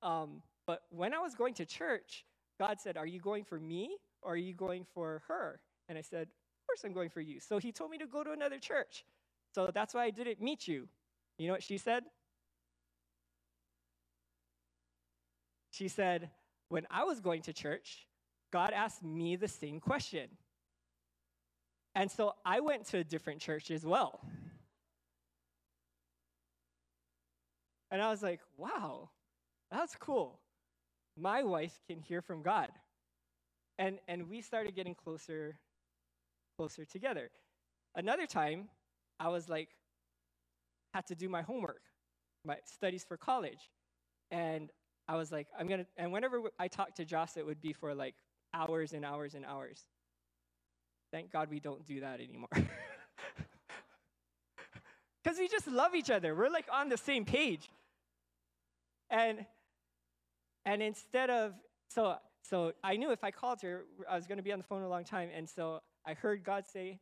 um, 0.01 0.41
but 0.65 0.81
when 0.89 1.13
I 1.13 1.19
was 1.19 1.35
going 1.35 1.53
to 1.55 1.65
church, 1.65 2.25
God 2.59 2.79
said, 2.79 2.97
"Are 2.97 3.05
you 3.05 3.19
going 3.19 3.43
for 3.43 3.59
me 3.59 3.97
or 4.21 4.33
are 4.33 4.37
you 4.37 4.53
going 4.53 4.85
for 4.85 5.23
her?" 5.27 5.61
And 5.89 5.97
I 5.97 6.01
said, 6.01 6.23
"Of 6.27 6.67
course 6.67 6.83
I'm 6.85 6.93
going 6.93 7.09
for 7.09 7.21
you." 7.21 7.39
So 7.39 7.57
He 7.57 7.71
told 7.71 7.91
me 7.91 7.97
to 7.97 8.07
go 8.07 8.23
to 8.23 8.31
another 8.31 8.59
church. 8.59 9.05
So 9.53 9.69
that's 9.73 9.93
why 9.93 10.05
I 10.05 10.09
didn't 10.11 10.41
meet 10.41 10.67
you. 10.67 10.87
You 11.37 11.47
know 11.47 11.53
what 11.53 11.63
she 11.63 11.77
said? 11.77 12.03
She 15.77 15.87
said, 15.87 16.31
When 16.69 16.87
I 16.89 17.03
was 17.03 17.19
going 17.19 17.43
to 17.43 17.53
church, 17.53 18.07
God 18.51 18.71
asked 18.73 19.03
me 19.03 19.35
the 19.35 19.47
same 19.47 19.79
question. 19.79 20.27
And 21.93 22.09
so 22.09 22.33
I 22.45 22.59
went 22.61 22.85
to 22.87 22.99
a 22.99 23.03
different 23.03 23.41
church 23.41 23.69
as 23.69 23.85
well. 23.85 24.21
And 27.91 28.01
I 28.01 28.09
was 28.09 28.21
like, 28.21 28.41
wow, 28.57 29.09
that's 29.71 29.95
cool. 29.95 30.39
My 31.17 31.43
wife 31.43 31.79
can 31.87 31.99
hear 31.99 32.21
from 32.21 32.41
God. 32.41 32.69
And, 33.79 33.99
and 34.07 34.29
we 34.29 34.41
started 34.41 34.75
getting 34.75 34.95
closer, 34.95 35.59
closer 36.57 36.85
together. 36.85 37.29
Another 37.95 38.27
time, 38.27 38.69
I 39.19 39.29
was 39.29 39.47
like, 39.47 39.69
had 40.93 41.07
to 41.07 41.15
do 41.15 41.29
my 41.29 41.41
homework, 41.41 41.81
my 42.45 42.57
studies 42.65 43.05
for 43.07 43.17
college. 43.17 43.69
And 44.31 44.69
I 45.07 45.15
was 45.15 45.31
like, 45.31 45.47
I'm 45.57 45.67
gonna, 45.67 45.85
and 45.97 46.11
whenever 46.11 46.41
I 46.59 46.67
talked 46.67 46.97
to 46.97 47.05
Joss, 47.05 47.37
it 47.37 47.45
would 47.45 47.61
be 47.61 47.73
for 47.73 47.95
like 47.95 48.15
hours 48.53 48.93
and 48.93 49.05
hours 49.05 49.35
and 49.35 49.45
hours. 49.45 49.81
Thank 51.11 51.31
God 51.31 51.49
we 51.49 51.59
don't 51.59 51.85
do 51.85 52.01
that 52.01 52.19
anymore. 52.19 52.49
Because 55.23 55.39
we 55.39 55.49
just 55.49 55.67
love 55.67 55.93
each 55.93 56.09
other. 56.09 56.33
We're 56.33 56.47
like 56.47 56.67
on 56.71 56.87
the 56.87 56.95
same 56.95 57.25
page. 57.25 57.69
And 59.09 59.45
and 60.65 60.81
instead 60.81 61.29
of 61.29 61.53
so 61.89 62.15
so 62.43 62.71
I 62.81 62.95
knew 62.95 63.11
if 63.11 63.25
I 63.25 63.31
called 63.31 63.61
her, 63.61 63.83
I 64.09 64.15
was 64.15 64.25
gonna 64.25 64.41
be 64.41 64.53
on 64.53 64.57
the 64.57 64.63
phone 64.63 64.83
a 64.83 64.87
long 64.87 65.03
time. 65.03 65.27
And 65.35 65.49
so 65.49 65.81
I 66.05 66.13
heard 66.13 66.45
God 66.45 66.65
say, 66.65 67.01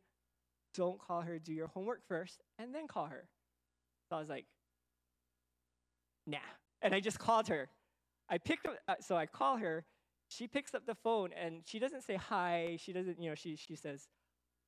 Don't 0.74 0.98
call 0.98 1.20
her, 1.20 1.38
do 1.38 1.52
your 1.52 1.68
homework 1.68 2.00
first, 2.08 2.42
and 2.58 2.74
then 2.74 2.88
call 2.88 3.06
her. 3.06 3.28
So 4.08 4.16
I 4.16 4.20
was 4.20 4.28
like, 4.28 4.46
nah. 6.26 6.38
And 6.82 6.94
I 6.94 7.00
just 7.00 7.18
called 7.18 7.48
her. 7.48 7.68
I 8.30 8.38
picked 8.38 8.66
up, 8.66 8.76
uh, 8.88 8.94
so 9.00 9.16
I 9.16 9.26
call 9.26 9.56
her. 9.58 9.84
She 10.28 10.48
picks 10.48 10.74
up 10.74 10.86
the 10.86 10.94
phone 10.94 11.30
and 11.32 11.62
she 11.64 11.78
doesn't 11.78 12.02
say 12.02 12.16
hi. 12.16 12.76
She 12.80 12.92
doesn't, 12.92 13.20
you 13.20 13.28
know, 13.30 13.34
she, 13.36 13.56
she 13.56 13.76
says, 13.76 14.08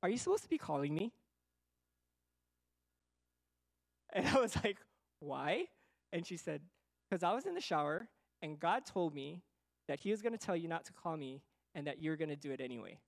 Are 0.03 0.09
you 0.09 0.17
supposed 0.17 0.43
to 0.43 0.49
be 0.49 0.57
calling 0.57 0.93
me? 0.95 1.13
And 4.13 4.27
I 4.27 4.39
was 4.39 4.55
like, 4.63 4.77
Why? 5.19 5.65
And 6.13 6.25
she 6.25 6.37
said, 6.37 6.61
Because 7.09 7.23
I 7.23 7.33
was 7.33 7.45
in 7.45 7.55
the 7.55 7.61
shower 7.61 8.07
and 8.41 8.59
God 8.59 8.85
told 8.85 9.13
me 9.13 9.43
that 9.87 9.99
He 9.99 10.11
was 10.11 10.21
going 10.21 10.33
to 10.33 10.37
tell 10.39 10.55
you 10.55 10.67
not 10.67 10.85
to 10.85 10.93
call 10.93 11.17
me 11.17 11.41
and 11.75 11.87
that 11.87 12.01
you're 12.01 12.17
going 12.17 12.29
to 12.29 12.35
do 12.35 12.51
it 12.51 12.61
anyway. 12.61 12.99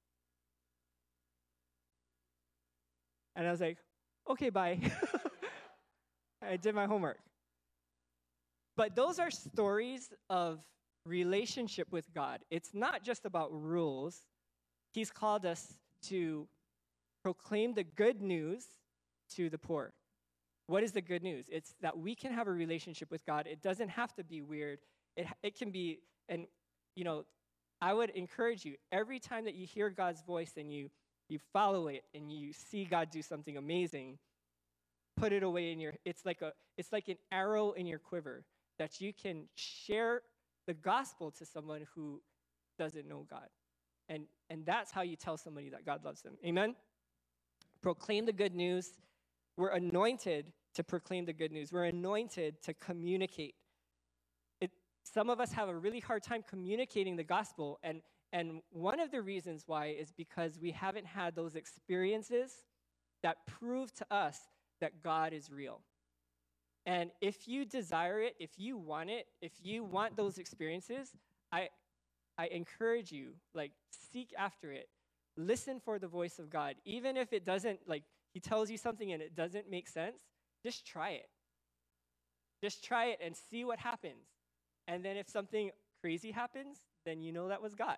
And 3.36 3.48
I 3.48 3.52
was 3.52 3.62
like, 3.62 3.78
Okay, 4.30 4.50
bye. 4.50 4.80
I 6.44 6.58
did 6.58 6.76
my 6.76 6.88
homework. 6.88 7.20
But 8.76 8.96
those 8.96 9.20
are 9.20 9.32
stories 9.32 10.12
of 10.30 10.64
relationship 11.06 11.92
with 11.92 12.14
God. 12.14 12.40
It's 12.50 12.74
not 12.74 13.04
just 13.04 13.26
about 13.26 13.52
rules. 13.52 14.22
He's 14.94 15.12
called 15.12 15.46
us 15.46 15.74
to 16.04 16.48
proclaim 17.24 17.74
the 17.74 17.84
good 17.84 18.22
news 18.22 18.66
to 19.36 19.50
the 19.50 19.58
poor. 19.58 19.94
What 20.68 20.84
is 20.84 20.92
the 20.92 21.02
good 21.02 21.24
news? 21.24 21.46
It's 21.52 21.76
that 21.82 21.98
we 21.98 22.16
can 22.16 22.34
have 22.34 22.48
a 22.48 22.52
relationship 22.52 23.12
with 23.12 23.26
God. 23.26 23.46
It 23.48 23.62
doesn't 23.62 23.90
have 23.90 24.14
to 24.16 24.24
be 24.24 24.42
weird. 24.42 24.80
It, 25.18 25.28
it 25.44 25.58
can 25.58 25.72
be, 25.72 26.00
and 26.30 26.46
you 26.96 27.04
know, 27.04 27.26
I 27.82 27.94
would 27.94 28.12
encourage 28.12 28.64
you 28.64 28.76
every 28.92 29.20
time 29.20 29.46
that 29.46 29.56
you 29.56 29.66
hear 29.66 29.90
God's 29.90 30.22
voice 30.22 30.54
and 30.56 30.72
you, 30.72 30.90
you 31.30 31.40
follow 31.52 31.88
it 31.88 32.04
and 32.14 32.32
you 32.32 32.54
see 32.54 32.86
God 32.86 33.10
do 33.10 33.22
something 33.22 33.58
amazing, 33.58 34.20
put 35.18 35.34
it 35.34 35.44
away 35.44 35.72
in 35.72 35.80
your 35.80 35.94
it's 36.06 36.26
like 36.26 36.42
a 36.42 36.54
it's 36.78 36.92
like 36.92 37.08
an 37.08 37.18
arrow 37.32 37.72
in 37.72 37.86
your 37.86 38.00
quiver 38.00 38.44
that 38.80 39.02
you 39.02 39.14
can 39.14 39.46
share 39.56 40.22
the 40.68 40.74
gospel 40.74 41.32
to 41.32 41.46
someone 41.46 41.86
who 41.94 42.22
doesn't 42.78 43.08
know 43.08 43.26
God. 43.30 43.48
And 44.10 44.26
and 44.50 44.66
that's 44.66 44.92
how 44.92 45.02
you 45.02 45.16
tell 45.16 45.38
somebody 45.38 45.70
that 45.70 45.86
God 45.86 46.04
loves 46.04 46.22
them. 46.22 46.34
Amen. 46.46 46.76
Proclaim 47.82 48.26
the 48.26 48.34
good 48.34 48.54
news. 48.54 49.00
We're 49.58 49.70
anointed 49.70 50.52
to 50.76 50.84
proclaim 50.84 51.26
the 51.26 51.34
good 51.34 51.52
news. 51.52 51.72
We're 51.72 51.86
anointed 51.86 52.62
to 52.64 52.74
communicate. 52.74 53.56
It, 54.60 54.72
some 55.04 55.30
of 55.30 55.40
us 55.40 55.52
have 55.54 55.70
a 55.70 55.76
really 55.76 56.00
hard 56.00 56.24
time 56.24 56.44
communicating 56.48 57.16
the 57.16 57.24
gospel 57.24 57.80
and 57.84 58.02
and 58.34 58.62
one 58.72 59.00
of 59.00 59.12
the 59.12 59.22
reasons 59.22 59.64
why 59.68 59.88
is 59.88 60.14
because 60.14 60.58
we 60.58 60.72
haven't 60.72 61.06
had 61.06 61.36
those 61.36 61.56
experiences 61.56 62.64
that 63.24 63.46
prove 63.46 63.94
to 63.96 64.06
us 64.10 64.40
that 64.80 65.04
God 65.04 65.34
is 65.34 65.52
real. 65.52 65.82
And 66.86 67.12
if 67.22 67.48
you 67.48 67.66
desire 67.66 68.22
it, 68.22 68.36
if 68.40 68.52
you 68.58 68.78
want 68.78 69.10
it, 69.10 69.28
if 69.42 69.54
you 69.62 69.84
want 69.84 70.16
those 70.16 70.38
experiences, 70.38 71.12
I 71.52 71.70
I 72.38 72.48
encourage 72.48 73.12
you 73.12 73.34
like 73.54 73.72
seek 73.92 74.34
after 74.38 74.72
it. 74.72 74.90
Listen 75.38 75.80
for 75.80 76.00
the 76.00 76.08
voice 76.08 76.40
of 76.40 76.50
God. 76.50 76.76
Even 76.86 77.18
if 77.18 77.34
it 77.34 77.46
doesn't 77.46 77.88
like 77.88 78.04
he 78.34 78.40
tells 78.40 78.72
you 78.72 78.78
something 78.78 79.12
and 79.12 79.22
it 79.22 79.36
doesn't 79.36 79.70
make 79.70 79.88
sense, 79.88 80.22
just 80.64 80.86
try 80.86 81.12
it. 81.12 81.30
Just 82.64 82.84
try 82.84 83.06
it 83.06 83.20
and 83.24 83.36
see 83.36 83.64
what 83.64 83.80
happens. 83.80 84.26
And 84.88 85.04
then 85.06 85.18
if 85.18 85.30
something 85.30 85.72
crazy 86.02 86.32
happens, 86.32 86.78
then 87.06 87.22
you 87.22 87.32
know 87.32 87.48
that 87.50 87.62
was 87.62 87.76
God. 87.76 87.98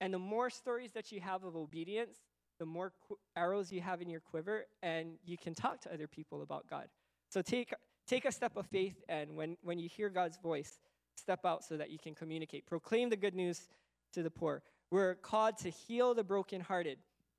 And 0.00 0.14
the 0.14 0.18
more 0.18 0.48
stories 0.50 0.92
that 0.92 1.12
you 1.12 1.20
have 1.20 1.44
of 1.44 1.56
obedience, 1.56 2.16
the 2.58 2.66
more 2.66 2.92
qu- 3.06 3.18
arrows 3.36 3.70
you 3.72 3.80
have 3.80 4.00
in 4.00 4.08
your 4.08 4.20
quiver, 4.20 4.66
and 4.82 5.18
you 5.24 5.36
can 5.36 5.54
talk 5.54 5.80
to 5.82 5.92
other 5.92 6.06
people 6.06 6.42
about 6.42 6.68
God. 6.68 6.88
So 7.30 7.42
take, 7.42 7.72
take 8.06 8.24
a 8.24 8.32
step 8.32 8.56
of 8.56 8.66
faith, 8.66 9.02
and 9.08 9.36
when, 9.36 9.56
when 9.62 9.78
you 9.78 9.88
hear 9.88 10.08
God's 10.08 10.36
voice, 10.36 10.80
step 11.16 11.44
out 11.44 11.64
so 11.64 11.76
that 11.76 11.90
you 11.90 11.98
can 11.98 12.14
communicate. 12.14 12.66
Proclaim 12.66 13.08
the 13.08 13.16
good 13.16 13.34
news 13.34 13.68
to 14.12 14.22
the 14.22 14.30
poor. 14.30 14.62
We're 14.90 15.14
called 15.14 15.56
to 15.58 15.70
heal 15.70 16.12
the 16.12 16.24
brokenhearted. 16.24 16.98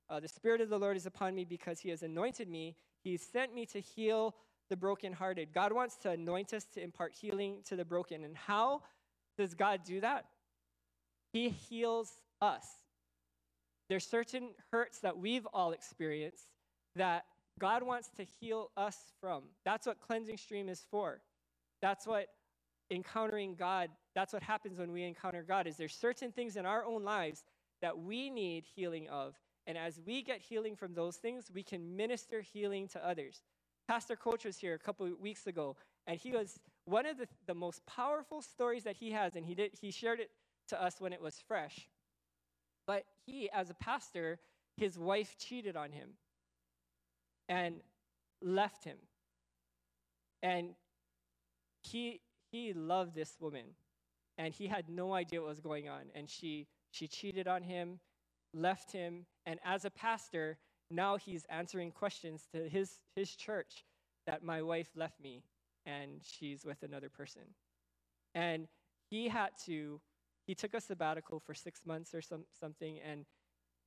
Uh, 0.09 0.19
the 0.21 0.29
Spirit 0.29 0.61
of 0.61 0.69
the 0.69 0.79
Lord 0.79 0.95
is 0.95 1.05
upon 1.05 1.35
me 1.35 1.43
because 1.43 1.81
He 1.81 1.89
has 1.89 2.03
anointed 2.03 2.47
me. 2.47 2.77
He 3.03 3.17
sent 3.17 3.53
me 3.53 3.65
to 3.67 3.79
heal 3.79 4.35
the 4.69 4.77
brokenhearted. 4.77 5.49
God 5.53 5.73
wants 5.73 5.97
to 5.97 6.11
anoint 6.11 6.53
us 6.53 6.65
to 6.73 6.81
impart 6.81 7.13
healing 7.13 7.57
to 7.65 7.75
the 7.75 7.83
broken. 7.83 8.23
And 8.23 8.37
how 8.37 8.83
does 9.37 9.53
God 9.53 9.81
do 9.85 9.99
that? 9.99 10.25
He 11.33 11.49
heals 11.49 12.09
us. 12.41 12.65
There's 13.89 14.07
certain 14.07 14.51
hurts 14.71 14.99
that 14.99 15.17
we've 15.17 15.45
all 15.53 15.73
experienced 15.73 16.47
that 16.95 17.25
God 17.61 17.83
wants 17.83 18.09
to 18.17 18.23
heal 18.23 18.71
us 18.75 18.97
from. 19.21 19.43
That's 19.63 19.85
what 19.85 20.01
cleansing 20.01 20.37
stream 20.37 20.67
is 20.67 20.83
for. 20.89 21.21
That's 21.79 22.07
what 22.07 22.25
encountering 22.89 23.53
God, 23.53 23.91
that's 24.15 24.33
what 24.33 24.41
happens 24.41 24.79
when 24.79 24.91
we 24.91 25.03
encounter 25.03 25.43
God 25.47 25.67
is 25.67 25.77
there's 25.77 25.93
certain 25.93 26.31
things 26.31 26.57
in 26.57 26.65
our 26.65 26.83
own 26.83 27.03
lives 27.03 27.43
that 27.83 27.97
we 27.97 28.31
need 28.31 28.65
healing 28.75 29.07
of. 29.09 29.35
And 29.67 29.77
as 29.77 30.01
we 30.05 30.23
get 30.23 30.41
healing 30.41 30.75
from 30.75 30.95
those 30.95 31.17
things, 31.17 31.51
we 31.53 31.61
can 31.61 31.95
minister 31.95 32.41
healing 32.41 32.87
to 32.89 33.07
others. 33.07 33.43
Pastor 33.87 34.15
Coach 34.15 34.43
was 34.43 34.57
here 34.57 34.73
a 34.73 34.79
couple 34.79 35.05
of 35.05 35.19
weeks 35.19 35.45
ago, 35.45 35.77
and 36.07 36.17
he 36.17 36.31
was 36.31 36.59
one 36.85 37.05
of 37.05 37.19
the, 37.19 37.27
the 37.45 37.53
most 37.53 37.85
powerful 37.85 38.41
stories 38.41 38.83
that 38.85 38.95
he 38.95 39.11
has, 39.11 39.35
and 39.35 39.45
he 39.45 39.53
did 39.53 39.71
he 39.79 39.91
shared 39.91 40.19
it 40.19 40.31
to 40.69 40.81
us 40.83 40.95
when 40.99 41.13
it 41.13 41.21
was 41.21 41.35
fresh. 41.47 41.87
But 42.87 43.03
he, 43.25 43.51
as 43.51 43.69
a 43.69 43.75
pastor, 43.75 44.39
his 44.77 44.97
wife 44.97 45.35
cheated 45.37 45.75
on 45.77 45.91
him 45.91 46.13
and 47.49 47.81
left 48.41 48.83
him. 48.83 48.97
And 50.43 50.75
he 51.81 52.21
he 52.51 52.73
loved 52.73 53.15
this 53.15 53.37
woman 53.39 53.65
and 54.37 54.53
he 54.53 54.67
had 54.67 54.89
no 54.89 55.13
idea 55.13 55.41
what 55.41 55.49
was 55.49 55.59
going 55.59 55.87
on 55.87 56.01
and 56.15 56.29
she 56.29 56.67
she 56.91 57.07
cheated 57.07 57.47
on 57.47 57.63
him, 57.63 57.99
left 58.53 58.91
him, 58.91 59.25
and 59.45 59.59
as 59.63 59.85
a 59.85 59.89
pastor, 59.89 60.57
now 60.89 61.15
he's 61.15 61.45
answering 61.49 61.91
questions 61.91 62.47
to 62.53 62.67
his 62.67 62.99
his 63.15 63.35
church 63.35 63.85
that 64.25 64.43
my 64.43 64.61
wife 64.61 64.89
left 64.95 65.19
me 65.21 65.43
and 65.85 66.21
she's 66.21 66.65
with 66.65 66.83
another 66.83 67.09
person. 67.09 67.41
And 68.35 68.67
he 69.09 69.27
had 69.27 69.51
to 69.65 70.01
he 70.45 70.55
took 70.55 70.73
a 70.73 70.81
sabbatical 70.81 71.39
for 71.39 71.53
six 71.53 71.85
months 71.85 72.13
or 72.13 72.21
some, 72.21 72.45
something, 72.59 72.99
and 72.99 73.25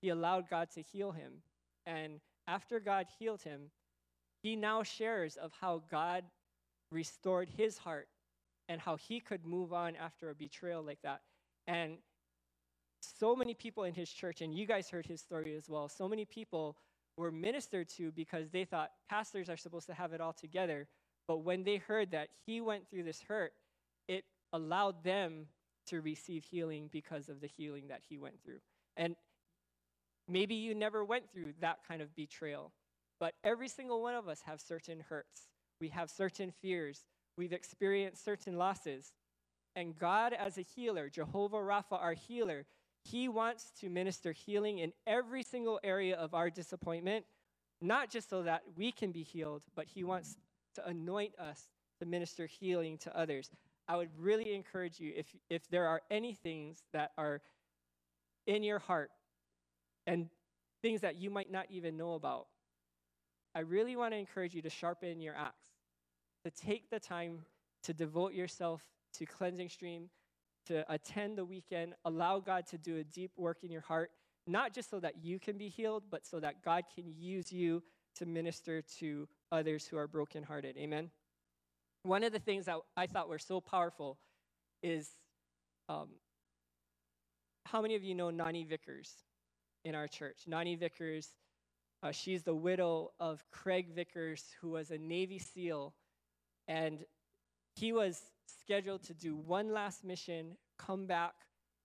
he 0.00 0.08
allowed 0.08 0.48
God 0.48 0.70
to 0.74 0.82
heal 0.82 1.12
him. 1.12 1.42
And 1.84 2.20
after 2.46 2.80
God 2.80 3.06
healed 3.18 3.42
him, 3.42 3.70
he 4.42 4.56
now 4.56 4.82
shares 4.82 5.36
of 5.36 5.52
how 5.60 5.82
God 5.90 6.24
restored 6.90 7.48
his 7.48 7.78
heart 7.78 8.08
and 8.68 8.80
how 8.80 8.96
he 8.96 9.20
could 9.20 9.44
move 9.44 9.72
on 9.72 9.96
after 9.96 10.30
a 10.30 10.34
betrayal 10.34 10.82
like 10.82 11.00
that. 11.02 11.22
And 11.66 11.98
so 13.00 13.34
many 13.36 13.54
people 13.54 13.84
in 13.84 13.94
his 13.94 14.10
church, 14.10 14.40
and 14.40 14.54
you 14.54 14.66
guys 14.66 14.88
heard 14.88 15.06
his 15.06 15.20
story 15.20 15.54
as 15.54 15.68
well, 15.68 15.88
so 15.88 16.08
many 16.08 16.24
people 16.24 16.76
were 17.16 17.30
ministered 17.30 17.88
to 17.88 18.10
because 18.12 18.50
they 18.50 18.64
thought 18.64 18.90
pastors 19.08 19.48
are 19.48 19.56
supposed 19.56 19.86
to 19.86 19.94
have 19.94 20.12
it 20.12 20.20
all 20.20 20.32
together. 20.32 20.88
But 21.28 21.38
when 21.38 21.64
they 21.64 21.76
heard 21.76 22.10
that 22.10 22.28
he 22.44 22.60
went 22.60 22.88
through 22.88 23.04
this 23.04 23.22
hurt, 23.22 23.52
it 24.08 24.24
allowed 24.52 25.02
them 25.04 25.46
to 25.86 26.00
receive 26.00 26.44
healing 26.44 26.88
because 26.92 27.28
of 27.28 27.40
the 27.40 27.46
healing 27.46 27.88
that 27.88 28.00
he 28.08 28.18
went 28.18 28.42
through. 28.42 28.60
And 28.96 29.16
maybe 30.28 30.54
you 30.54 30.74
never 30.74 31.04
went 31.04 31.30
through 31.30 31.54
that 31.60 31.78
kind 31.86 32.02
of 32.02 32.14
betrayal, 32.14 32.72
but 33.20 33.34
every 33.42 33.68
single 33.68 34.02
one 34.02 34.14
of 34.14 34.28
us 34.28 34.42
have 34.42 34.60
certain 34.60 35.00
hurts. 35.00 35.48
We 35.80 35.88
have 35.88 36.10
certain 36.10 36.50
fears. 36.50 37.04
We've 37.36 37.52
experienced 37.52 38.24
certain 38.24 38.56
losses. 38.56 39.12
And 39.76 39.98
God, 39.98 40.32
as 40.32 40.56
a 40.56 40.62
healer, 40.62 41.08
Jehovah 41.08 41.56
Rapha, 41.56 42.00
our 42.00 42.14
healer, 42.14 42.64
he 43.02 43.28
wants 43.28 43.70
to 43.80 43.88
minister 43.88 44.32
healing 44.32 44.78
in 44.78 44.92
every 45.06 45.42
single 45.42 45.80
area 45.82 46.16
of 46.16 46.32
our 46.32 46.48
disappointment, 46.48 47.26
not 47.80 48.08
just 48.08 48.30
so 48.30 48.42
that 48.44 48.62
we 48.76 48.92
can 48.92 49.12
be 49.12 49.22
healed, 49.22 49.62
but 49.74 49.86
he 49.86 50.04
wants 50.04 50.36
to 50.76 50.86
anoint 50.86 51.38
us 51.38 51.68
to 52.00 52.06
minister 52.06 52.46
healing 52.46 52.98
to 52.98 53.16
others. 53.16 53.50
I 53.86 53.96
would 53.96 54.10
really 54.18 54.54
encourage 54.54 54.98
you 54.98 55.12
if, 55.14 55.26
if 55.50 55.68
there 55.68 55.86
are 55.86 56.00
any 56.10 56.34
things 56.34 56.82
that 56.92 57.12
are 57.18 57.42
in 58.46 58.62
your 58.62 58.78
heart 58.78 59.10
and 60.06 60.28
things 60.82 61.00
that 61.00 61.16
you 61.16 61.30
might 61.30 61.50
not 61.50 61.66
even 61.70 61.96
know 61.96 62.14
about, 62.14 62.46
I 63.54 63.60
really 63.60 63.96
want 63.96 64.12
to 64.12 64.18
encourage 64.18 64.54
you 64.54 64.62
to 64.62 64.70
sharpen 64.70 65.20
your 65.20 65.34
axe, 65.36 65.54
to 66.44 66.50
take 66.50 66.90
the 66.90 66.98
time 66.98 67.40
to 67.84 67.92
devote 67.92 68.32
yourself 68.32 68.82
to 69.14 69.26
cleansing 69.26 69.68
stream, 69.68 70.10
to 70.66 70.84
attend 70.92 71.38
the 71.38 71.44
weekend, 71.44 71.94
allow 72.04 72.40
God 72.40 72.66
to 72.68 72.78
do 72.78 72.96
a 72.96 73.04
deep 73.04 73.30
work 73.36 73.58
in 73.62 73.70
your 73.70 73.82
heart, 73.82 74.10
not 74.46 74.74
just 74.74 74.90
so 74.90 74.98
that 75.00 75.22
you 75.22 75.38
can 75.38 75.56
be 75.56 75.68
healed, 75.68 76.04
but 76.10 76.26
so 76.26 76.40
that 76.40 76.62
God 76.64 76.84
can 76.94 77.04
use 77.16 77.52
you 77.52 77.82
to 78.16 78.26
minister 78.26 78.82
to 78.98 79.28
others 79.52 79.86
who 79.86 79.96
are 79.96 80.08
brokenhearted. 80.08 80.76
Amen. 80.76 81.10
One 82.02 82.24
of 82.24 82.32
the 82.32 82.38
things 82.38 82.66
that 82.66 82.78
I 82.96 83.06
thought 83.06 83.28
were 83.28 83.38
so 83.38 83.60
powerful 83.60 84.18
is 84.82 85.10
um, 85.88 86.08
how 87.66 87.80
many 87.80 87.94
of 87.94 88.02
you 88.02 88.14
know 88.14 88.30
Nani 88.30 88.64
Vickers 88.64 89.10
in 89.84 89.94
our 89.94 90.08
church? 90.08 90.42
Nani 90.46 90.76
Vickers, 90.76 91.28
uh, 92.02 92.10
she's 92.12 92.42
the 92.42 92.54
widow 92.54 93.12
of 93.20 93.44
Craig 93.50 93.94
Vickers, 93.94 94.44
who 94.60 94.70
was 94.70 94.90
a 94.90 94.98
Navy 94.98 95.38
SEAL, 95.38 95.94
and 96.68 97.04
he 97.76 97.92
was 97.92 98.20
scheduled 98.46 99.02
to 99.04 99.14
do 99.14 99.36
one 99.36 99.72
last 99.72 100.04
mission, 100.04 100.56
come 100.78 101.06
back, 101.06 101.34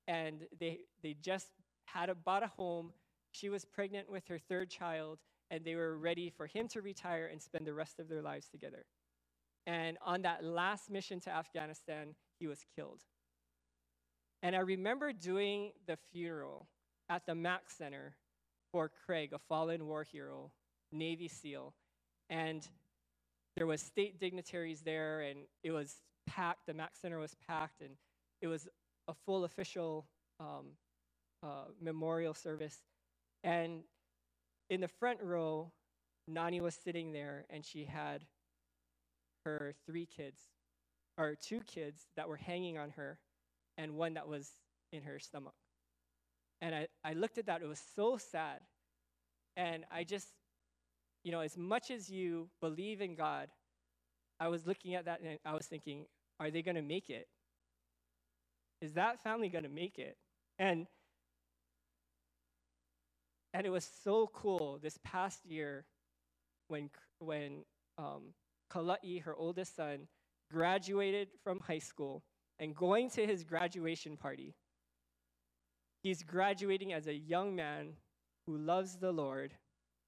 and 0.07 0.47
they, 0.59 0.79
they 1.03 1.15
just 1.21 1.47
had 1.85 2.09
a, 2.09 2.15
bought 2.15 2.43
a 2.43 2.47
home. 2.47 2.91
She 3.31 3.49
was 3.49 3.65
pregnant 3.65 4.09
with 4.09 4.27
her 4.27 4.39
third 4.39 4.69
child, 4.69 5.19
and 5.51 5.63
they 5.63 5.75
were 5.75 5.97
ready 5.97 6.29
for 6.29 6.47
him 6.47 6.67
to 6.69 6.81
retire 6.81 7.29
and 7.31 7.41
spend 7.41 7.65
the 7.65 7.73
rest 7.73 7.99
of 7.99 8.07
their 8.07 8.21
lives 8.21 8.47
together. 8.47 8.85
And 9.67 9.97
on 10.03 10.21
that 10.23 10.43
last 10.43 10.89
mission 10.89 11.19
to 11.21 11.29
Afghanistan, 11.29 12.15
he 12.39 12.47
was 12.47 12.59
killed. 12.75 13.01
And 14.41 14.55
I 14.55 14.59
remember 14.59 15.11
doing 15.11 15.71
the 15.85 15.97
funeral 16.11 16.67
at 17.09 17.25
the 17.25 17.35
Mack 17.35 17.69
Center 17.69 18.15
for 18.71 18.89
Craig, 19.05 19.33
a 19.33 19.39
fallen 19.39 19.87
war 19.87 20.03
hero, 20.03 20.51
Navy 20.91 21.27
SEAL. 21.27 21.73
And 22.29 22.67
there 23.57 23.65
was 23.65 23.81
state 23.81 24.19
dignitaries 24.19 24.81
there, 24.81 25.21
and 25.21 25.39
it 25.63 25.71
was 25.71 25.95
packed. 26.27 26.67
The 26.67 26.73
Mack 26.73 26.95
Center 26.95 27.17
was 27.17 27.35
packed, 27.47 27.81
and 27.81 27.91
it 28.41 28.47
was 28.47 28.67
a 29.07 29.13
full 29.25 29.43
official 29.43 30.05
um, 30.39 30.67
uh, 31.43 31.65
memorial 31.81 32.33
service. 32.33 32.77
And 33.43 33.81
in 34.69 34.81
the 34.81 34.87
front 34.87 35.19
row, 35.21 35.71
Nani 36.27 36.61
was 36.61 36.75
sitting 36.75 37.11
there, 37.11 37.45
and 37.49 37.65
she 37.65 37.85
had 37.85 38.23
her 39.45 39.73
three 39.85 40.05
kids, 40.05 40.41
or 41.17 41.35
two 41.35 41.61
kids 41.61 42.05
that 42.15 42.29
were 42.29 42.37
hanging 42.37 42.77
on 42.77 42.91
her, 42.91 43.19
and 43.77 43.95
one 43.95 44.13
that 44.13 44.27
was 44.27 44.51
in 44.91 45.01
her 45.03 45.17
stomach. 45.17 45.55
And 46.61 46.75
I, 46.75 46.87
I 47.03 47.13
looked 47.13 47.37
at 47.37 47.45
that, 47.45 47.61
it 47.61 47.67
was 47.67 47.81
so 47.95 48.17
sad. 48.17 48.59
And 49.55 49.85
I 49.91 50.03
just, 50.03 50.27
you 51.23 51.31
know, 51.31 51.41
as 51.41 51.57
much 51.57 51.91
as 51.91 52.09
you 52.09 52.49
believe 52.61 53.01
in 53.01 53.15
God, 53.15 53.49
I 54.39 54.47
was 54.47 54.65
looking 54.65 54.95
at 54.95 55.05
that 55.05 55.21
and 55.21 55.37
I 55.45 55.53
was 55.53 55.65
thinking, 55.65 56.05
are 56.39 56.51
they 56.51 56.61
going 56.61 56.75
to 56.75 56.81
make 56.81 57.09
it? 57.09 57.27
Is 58.81 58.93
that 58.93 59.21
family 59.21 59.49
going 59.49 59.65
to 59.65 59.69
make 59.69 59.99
it? 59.99 60.15
And 60.57 60.87
and 63.53 63.65
it 63.65 63.69
was 63.69 63.89
so 64.03 64.29
cool 64.31 64.79
this 64.81 64.97
past 65.03 65.45
year 65.45 65.85
when 66.67 66.89
when 67.19 67.63
um, 67.97 68.33
Kala'i, 68.71 69.21
her 69.23 69.35
oldest 69.35 69.75
son, 69.75 70.07
graduated 70.51 71.29
from 71.43 71.59
high 71.59 71.79
school 71.79 72.23
and 72.59 72.75
going 72.75 73.09
to 73.11 73.25
his 73.25 73.43
graduation 73.43 74.15
party. 74.17 74.53
He's 76.01 76.23
graduating 76.23 76.93
as 76.93 77.07
a 77.07 77.13
young 77.13 77.55
man 77.55 77.93
who 78.45 78.57
loves 78.57 78.97
the 78.97 79.11
Lord, 79.11 79.53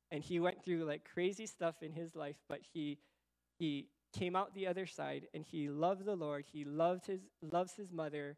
and 0.10 0.24
he 0.24 0.40
went 0.40 0.64
through 0.64 0.86
like 0.86 1.08
crazy 1.14 1.46
stuff 1.46 1.76
in 1.82 1.92
his 1.92 2.16
life, 2.16 2.38
but 2.48 2.60
he 2.74 3.00
he 3.60 3.90
came 4.14 4.36
out 4.36 4.54
the 4.54 4.68
other 4.68 4.86
side 4.86 5.28
and 5.34 5.46
he 5.46 5.70
loved 5.70 6.06
the 6.06 6.16
Lord. 6.16 6.46
He 6.52 6.66
loved 6.66 7.06
his 7.06 7.22
loves 7.42 7.74
his 7.74 7.92
mother. 7.92 8.38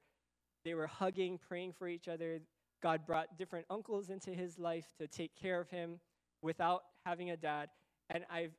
They 0.66 0.74
were 0.74 0.88
hugging, 0.88 1.38
praying 1.38 1.74
for 1.74 1.88
each 1.88 2.08
other. 2.08 2.42
God 2.82 3.06
brought 3.06 3.38
different 3.38 3.66
uncles 3.70 4.10
into 4.10 4.32
his 4.32 4.60
life 4.60 4.86
to 5.00 5.08
take 5.08 5.36
care 5.36 5.60
of 5.60 5.70
him 5.70 6.00
without 6.42 6.84
having 7.06 7.32
a 7.32 7.38
dad. 7.38 7.70
And 8.10 8.26
I've 8.30 8.54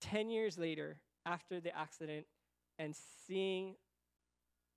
10 0.00 0.30
years 0.30 0.58
later, 0.58 1.00
after 1.26 1.60
the 1.60 1.76
accident, 1.76 2.26
and 2.78 2.94
seeing 3.26 3.74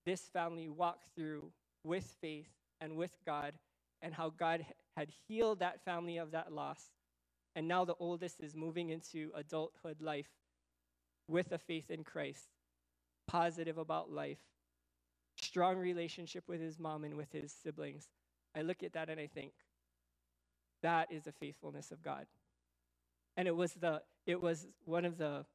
this 0.05 0.21
family 0.33 0.67
walk 0.67 1.01
through 1.15 1.51
with 1.83 2.15
faith 2.21 2.49
and 2.79 2.95
with 2.95 3.11
God, 3.25 3.53
and 4.01 4.13
how 4.13 4.29
God 4.29 4.65
had 4.97 5.09
healed 5.27 5.59
that 5.59 5.83
family 5.83 6.17
of 6.17 6.31
that 6.31 6.51
loss. 6.51 6.91
And 7.55 7.67
now 7.67 7.85
the 7.85 7.95
oldest 7.99 8.39
is 8.39 8.55
moving 8.55 8.89
into 8.89 9.31
adulthood 9.35 10.01
life 10.01 10.29
with 11.27 11.51
a 11.51 11.57
faith 11.57 11.91
in 11.91 12.03
Christ, 12.03 12.49
positive 13.27 13.77
about 13.77 14.11
life, 14.11 14.39
strong 15.41 15.77
relationship 15.77 16.45
with 16.47 16.61
his 16.61 16.79
mom 16.79 17.03
and 17.03 17.15
with 17.15 17.31
his 17.31 17.51
siblings. 17.51 18.07
I 18.55 18.61
look 18.61 18.83
at 18.83 18.93
that 18.93 19.09
and 19.09 19.19
I 19.19 19.27
think, 19.27 19.53
that 20.81 21.11
is 21.11 21.23
the 21.23 21.31
faithfulness 21.31 21.91
of 21.91 22.01
God. 22.01 22.25
And 23.37 23.47
it 23.47 23.55
was 23.55 23.73
the 23.73 24.01
it 24.25 24.41
was 24.41 24.67
one 24.85 25.05
of 25.05 25.17
the 25.17 25.45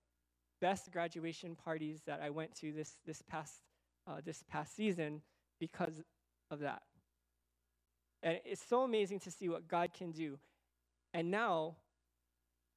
best 0.60 0.90
graduation 0.92 1.54
parties 1.56 2.02
that 2.06 2.20
I 2.22 2.30
went 2.30 2.54
to 2.56 2.72
this 2.72 2.96
this 3.06 3.22
past 3.22 3.60
uh, 4.06 4.20
this 4.24 4.44
past 4.48 4.74
season 4.76 5.22
because 5.60 6.02
of 6.50 6.60
that. 6.60 6.82
And 8.22 8.40
it's 8.44 8.66
so 8.66 8.82
amazing 8.82 9.20
to 9.20 9.30
see 9.30 9.48
what 9.48 9.68
God 9.68 9.92
can 9.92 10.10
do. 10.10 10.38
And 11.14 11.30
now, 11.30 11.76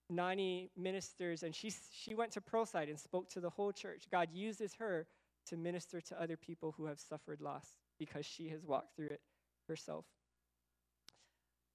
Nani 0.10 0.72
ministers, 0.76 1.44
and 1.44 1.54
she 1.54 1.72
she 1.92 2.16
went 2.16 2.32
to 2.34 2.42
Pearlside 2.42 2.90
and 2.90 3.00
spoke 3.00 3.30
to 3.30 3.40
the 3.40 3.50
whole 3.50 3.72
church. 3.72 4.08
God 4.12 4.30
uses 4.34 4.76
her 4.76 5.08
to 5.48 5.58
minister 5.58 6.02
to 6.02 6.22
other 6.22 6.38
people 6.38 6.74
who 6.78 6.86
have 6.86 7.00
suffered 7.00 7.42
loss 7.42 7.78
because 7.98 8.26
she 8.26 8.50
has 8.50 8.66
walked 8.66 8.96
through 8.96 9.08
it 9.08 9.22
herself. 9.68 10.06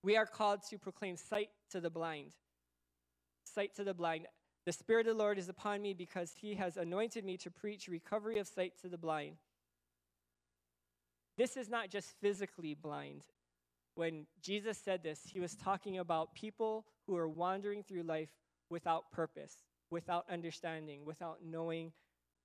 We 0.03 0.17
are 0.17 0.27
called 0.27 0.63
to 0.71 0.79
proclaim 0.79 1.17
sight 1.17 1.51
to 1.71 1.81
the 1.81 1.91
blind. 1.91 2.33
Sight 3.45 3.75
to 3.77 3.85
the 3.85 3.95
blind. 3.95 4.27
The 4.67 4.73
Spirit 4.73 5.07
of 5.07 5.17
the 5.17 5.23
Lord 5.23 5.39
is 5.39 5.49
upon 5.49 5.83
me 5.83 5.95
because 5.95 6.35
he 6.41 6.55
has 6.55 6.77
anointed 6.77 7.25
me 7.25 7.37
to 7.39 7.51
preach 7.51 7.89
recovery 7.89 8.39
of 8.39 8.47
sight 8.47 8.73
to 8.83 8.89
the 8.89 8.99
blind. 8.99 9.37
This 11.37 11.57
is 11.57 11.69
not 11.69 11.91
just 11.91 12.15
physically 12.21 12.75
blind. 12.75 13.23
When 13.97 14.27
Jesus 14.43 14.79
said 14.79 15.03
this, 15.03 15.21
he 15.33 15.41
was 15.41 15.55
talking 15.55 15.99
about 15.99 16.35
people 16.35 16.87
who 17.07 17.17
are 17.17 17.29
wandering 17.29 17.83
through 17.83 18.03
life 18.03 18.31
without 18.71 19.11
purpose, 19.13 19.55
without 19.91 20.25
understanding, 20.31 21.05
without 21.05 21.39
knowing 21.45 21.93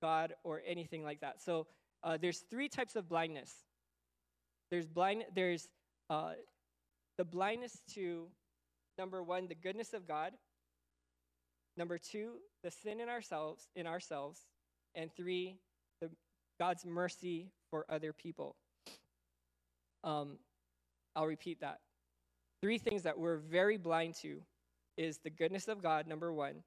God 0.00 0.34
or 0.44 0.62
anything 0.66 1.04
like 1.04 1.20
that. 1.20 1.40
So 1.42 1.66
uh, 2.02 2.18
there's 2.20 2.44
three 2.50 2.68
types 2.68 2.96
of 2.96 3.08
blindness. 3.08 3.52
There's 4.70 4.86
blind. 4.86 5.24
There's 5.34 5.68
uh, 6.08 6.32
the 7.18 7.24
blindness 7.24 7.80
to 7.94 8.28
number 8.98 9.22
one, 9.22 9.48
the 9.48 9.54
goodness 9.54 9.92
of 9.92 10.06
God. 10.06 10.32
Number 11.76 11.98
two, 11.98 12.34
the 12.62 12.70
sin 12.70 13.00
in 13.00 13.08
ourselves, 13.08 13.68
in 13.74 13.86
ourselves, 13.86 14.40
and 14.94 15.10
three, 15.16 15.56
the, 16.00 16.10
God's 16.58 16.84
mercy 16.84 17.50
for 17.70 17.86
other 17.88 18.12
people. 18.12 18.56
Um, 20.04 20.38
I'll 21.14 21.26
repeat 21.26 21.60
that. 21.60 21.80
Three 22.62 22.78
things 22.78 23.02
that 23.02 23.18
we're 23.18 23.38
very 23.38 23.76
blind 23.76 24.14
to 24.22 24.40
is 24.96 25.18
the 25.18 25.30
goodness 25.30 25.68
of 25.68 25.82
God, 25.82 26.06
number 26.06 26.32
one, 26.32 26.62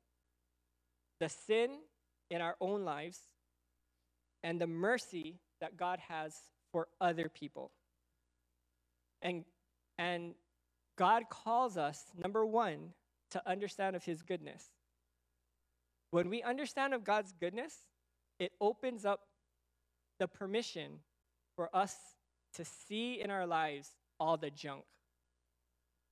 the 1.20 1.30
sin 1.30 1.78
in 2.30 2.42
our 2.42 2.56
own 2.60 2.84
lives 2.84 3.20
and 4.44 4.60
the 4.60 4.68
mercy 4.68 5.40
that 5.62 5.78
God 5.78 6.00
has 6.08 6.36
for 6.72 6.88
other 7.00 7.30
people. 7.30 7.72
And, 9.22 9.46
and 9.98 10.34
God 10.98 11.24
calls 11.30 11.78
us, 11.78 12.04
number 12.22 12.46
one, 12.46 12.90
to 13.32 13.50
understand 13.50 13.96
of 13.96 14.04
his 14.04 14.22
goodness. 14.22 14.64
When 16.12 16.30
we 16.30 16.44
understand 16.44 16.94
of 16.94 17.04
God's 17.04 17.34
goodness, 17.40 17.74
it 18.40 18.52
opens 18.60 19.06
up 19.06 19.22
the 20.20 20.28
permission 20.28 21.00
for 21.56 21.70
us 21.76 21.96
to 22.56 22.66
see 22.66 23.22
in 23.22 23.32
our 23.32 23.46
lives 23.46 23.90
all 24.20 24.38
the 24.38 24.50
junk. 24.50 24.84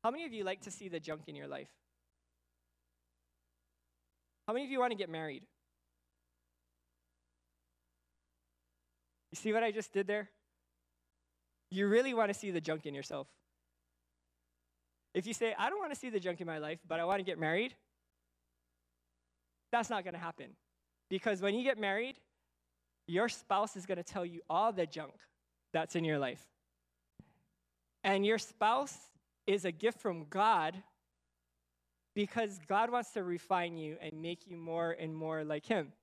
How 0.03 0.11
many 0.11 0.25
of 0.25 0.33
you 0.33 0.43
like 0.43 0.61
to 0.61 0.71
see 0.71 0.89
the 0.89 0.99
junk 0.99 1.23
in 1.27 1.35
your 1.35 1.47
life? 1.47 1.69
How 4.47 4.53
many 4.53 4.65
of 4.65 4.71
you 4.71 4.79
want 4.79 4.91
to 4.91 4.97
get 4.97 5.09
married? 5.09 5.43
You 9.31 9.37
see 9.37 9.53
what 9.53 9.63
I 9.63 9.71
just 9.71 9.93
did 9.93 10.07
there? 10.07 10.29
You 11.69 11.87
really 11.87 12.13
want 12.13 12.33
to 12.33 12.37
see 12.37 12.51
the 12.51 12.59
junk 12.59 12.85
in 12.85 12.93
yourself. 12.93 13.27
If 15.13 15.25
you 15.25 15.33
say, 15.33 15.55
I 15.57 15.69
don't 15.69 15.79
want 15.79 15.93
to 15.93 15.99
see 15.99 16.09
the 16.09 16.19
junk 16.19 16.41
in 16.41 16.47
my 16.47 16.57
life, 16.57 16.79
but 16.87 16.99
I 16.99 17.05
want 17.05 17.19
to 17.19 17.23
get 17.23 17.39
married, 17.39 17.75
that's 19.71 19.89
not 19.89 20.03
going 20.03 20.13
to 20.13 20.19
happen. 20.19 20.47
Because 21.09 21.41
when 21.41 21.55
you 21.55 21.63
get 21.63 21.77
married, 21.77 22.17
your 23.07 23.29
spouse 23.29 23.75
is 23.75 23.85
going 23.85 23.97
to 23.97 24.03
tell 24.03 24.25
you 24.25 24.41
all 24.49 24.71
the 24.73 24.85
junk 24.85 25.13
that's 25.73 25.95
in 25.95 26.03
your 26.03 26.19
life. 26.19 26.43
And 28.03 28.25
your 28.25 28.37
spouse 28.37 28.97
is 29.47 29.65
a 29.65 29.71
gift 29.71 29.99
from 29.99 30.25
God 30.29 30.81
because 32.13 32.59
God 32.67 32.91
wants 32.91 33.11
to 33.11 33.23
refine 33.23 33.77
you 33.77 33.97
and 34.01 34.21
make 34.21 34.47
you 34.47 34.57
more 34.57 34.91
and 34.91 35.15
more 35.15 35.43
like 35.43 35.65
Him. 35.65 35.93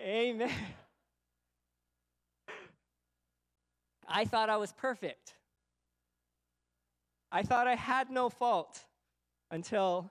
Amen. 0.00 0.50
I 4.08 4.24
thought 4.24 4.48
I 4.48 4.56
was 4.56 4.72
perfect. 4.72 5.34
I 7.32 7.42
thought 7.42 7.66
I 7.66 7.74
had 7.74 8.10
no 8.10 8.28
fault 8.28 8.84
until 9.50 10.10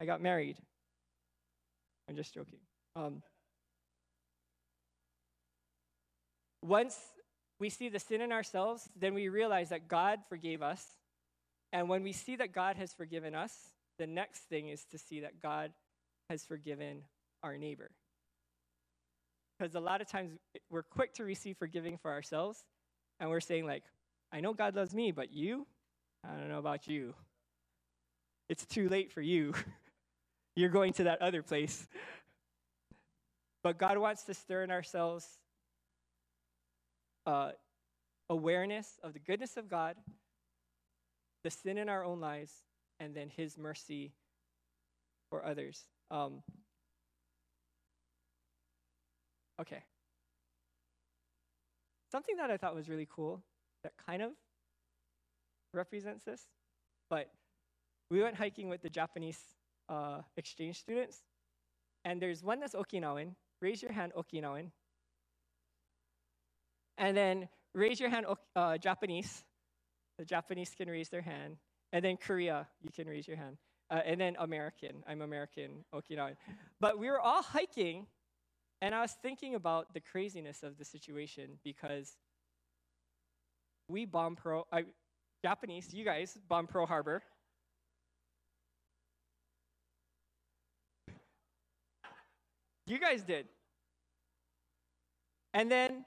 I 0.00 0.06
got 0.06 0.20
married. 0.20 0.56
I'm 2.08 2.16
just 2.16 2.34
joking. 2.34 2.58
Um, 2.96 3.22
once 6.62 6.96
we 7.60 7.70
see 7.70 7.88
the 7.88 7.98
sin 7.98 8.20
in 8.20 8.32
ourselves, 8.32 8.88
then 8.98 9.14
we 9.14 9.28
realize 9.28 9.70
that 9.70 9.88
God 9.88 10.20
forgave 10.28 10.62
us. 10.62 10.84
And 11.72 11.88
when 11.88 12.02
we 12.02 12.12
see 12.12 12.36
that 12.36 12.52
God 12.52 12.76
has 12.76 12.92
forgiven 12.92 13.34
us, 13.34 13.52
the 13.98 14.06
next 14.06 14.40
thing 14.48 14.68
is 14.68 14.84
to 14.92 14.98
see 14.98 15.20
that 15.20 15.42
God 15.42 15.72
has 16.30 16.44
forgiven 16.44 17.02
our 17.42 17.56
neighbor. 17.56 17.90
Because 19.58 19.74
a 19.74 19.80
lot 19.80 20.00
of 20.00 20.08
times 20.08 20.30
we're 20.70 20.82
quick 20.82 21.14
to 21.14 21.24
receive 21.24 21.56
forgiving 21.56 21.98
for 21.98 22.12
ourselves, 22.12 22.64
and 23.18 23.28
we're 23.28 23.40
saying, 23.40 23.66
like, 23.66 23.82
I 24.32 24.40
know 24.40 24.54
God 24.54 24.76
loves 24.76 24.94
me, 24.94 25.10
but 25.10 25.32
you, 25.32 25.66
I 26.24 26.32
don't 26.34 26.48
know 26.48 26.58
about 26.58 26.86
you. 26.86 27.14
It's 28.48 28.64
too 28.64 28.88
late 28.88 29.12
for 29.12 29.20
you. 29.20 29.54
You're 30.56 30.68
going 30.68 30.92
to 30.94 31.04
that 31.04 31.22
other 31.22 31.42
place. 31.42 31.86
But 33.62 33.78
God 33.78 33.98
wants 33.98 34.22
to 34.24 34.34
stir 34.34 34.62
in 34.62 34.70
ourselves 34.70 35.26
uh, 37.28 37.50
awareness 38.30 38.98
of 39.02 39.12
the 39.12 39.18
goodness 39.18 39.56
of 39.56 39.68
God, 39.68 39.96
the 41.44 41.50
sin 41.50 41.76
in 41.76 41.88
our 41.88 42.02
own 42.04 42.20
lives, 42.20 42.52
and 42.98 43.14
then 43.14 43.28
His 43.28 43.58
mercy 43.58 44.12
for 45.30 45.44
others. 45.44 45.84
Um, 46.10 46.42
Okay. 49.60 49.82
Something 52.12 52.36
that 52.36 52.50
I 52.50 52.56
thought 52.56 52.74
was 52.74 52.88
really 52.88 53.08
cool 53.10 53.42
that 53.82 53.92
kind 54.06 54.22
of 54.22 54.30
represents 55.74 56.24
this, 56.24 56.46
but 57.10 57.30
we 58.10 58.22
went 58.22 58.36
hiking 58.36 58.68
with 58.68 58.82
the 58.82 58.88
Japanese 58.88 59.40
uh, 59.88 60.22
exchange 60.36 60.78
students, 60.78 61.24
and 62.04 62.22
there's 62.22 62.42
one 62.42 62.60
that's 62.60 62.74
Okinawan. 62.74 63.34
Raise 63.60 63.82
your 63.82 63.92
hand, 63.92 64.12
Okinawan. 64.16 64.70
And 66.98 67.16
then 67.16 67.48
raise 67.74 68.00
your 68.00 68.10
hand, 68.10 68.26
uh, 68.56 68.76
Japanese. 68.76 69.44
The 70.18 70.24
Japanese 70.24 70.74
can 70.76 70.90
raise 70.90 71.08
their 71.08 71.22
hand. 71.22 71.56
And 71.92 72.04
then 72.04 72.16
Korea, 72.16 72.66
you 72.82 72.90
can 72.90 73.08
raise 73.08 73.26
your 73.26 73.36
hand. 73.36 73.56
Uh, 73.90 74.00
and 74.04 74.20
then 74.20 74.36
American. 74.38 75.02
I'm 75.08 75.22
American, 75.22 75.84
Okinawan. 75.94 76.34
But 76.80 76.98
we 76.98 77.08
were 77.08 77.20
all 77.20 77.42
hiking, 77.42 78.06
and 78.82 78.94
I 78.94 79.00
was 79.00 79.16
thinking 79.22 79.54
about 79.54 79.94
the 79.94 80.00
craziness 80.00 80.62
of 80.62 80.76
the 80.76 80.84
situation 80.84 81.58
because 81.64 82.16
we 83.88 84.04
bombed 84.04 84.36
Pearl, 84.36 84.66
Japanese, 85.42 85.94
you 85.94 86.04
guys 86.04 86.36
bombed 86.48 86.68
Pearl 86.68 86.84
Harbor. 86.84 87.22
You 92.86 92.98
guys 92.98 93.22
did. 93.22 93.46
And 95.54 95.70
then 95.70 96.04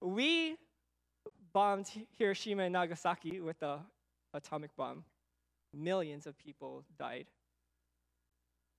we 0.00 0.56
bombed 1.52 1.90
Hiroshima 2.18 2.64
and 2.64 2.72
Nagasaki 2.72 3.40
with 3.40 3.58
the 3.60 3.78
atomic 4.34 4.74
bomb. 4.76 5.04
Millions 5.74 6.26
of 6.26 6.38
people 6.38 6.84
died. 6.98 7.26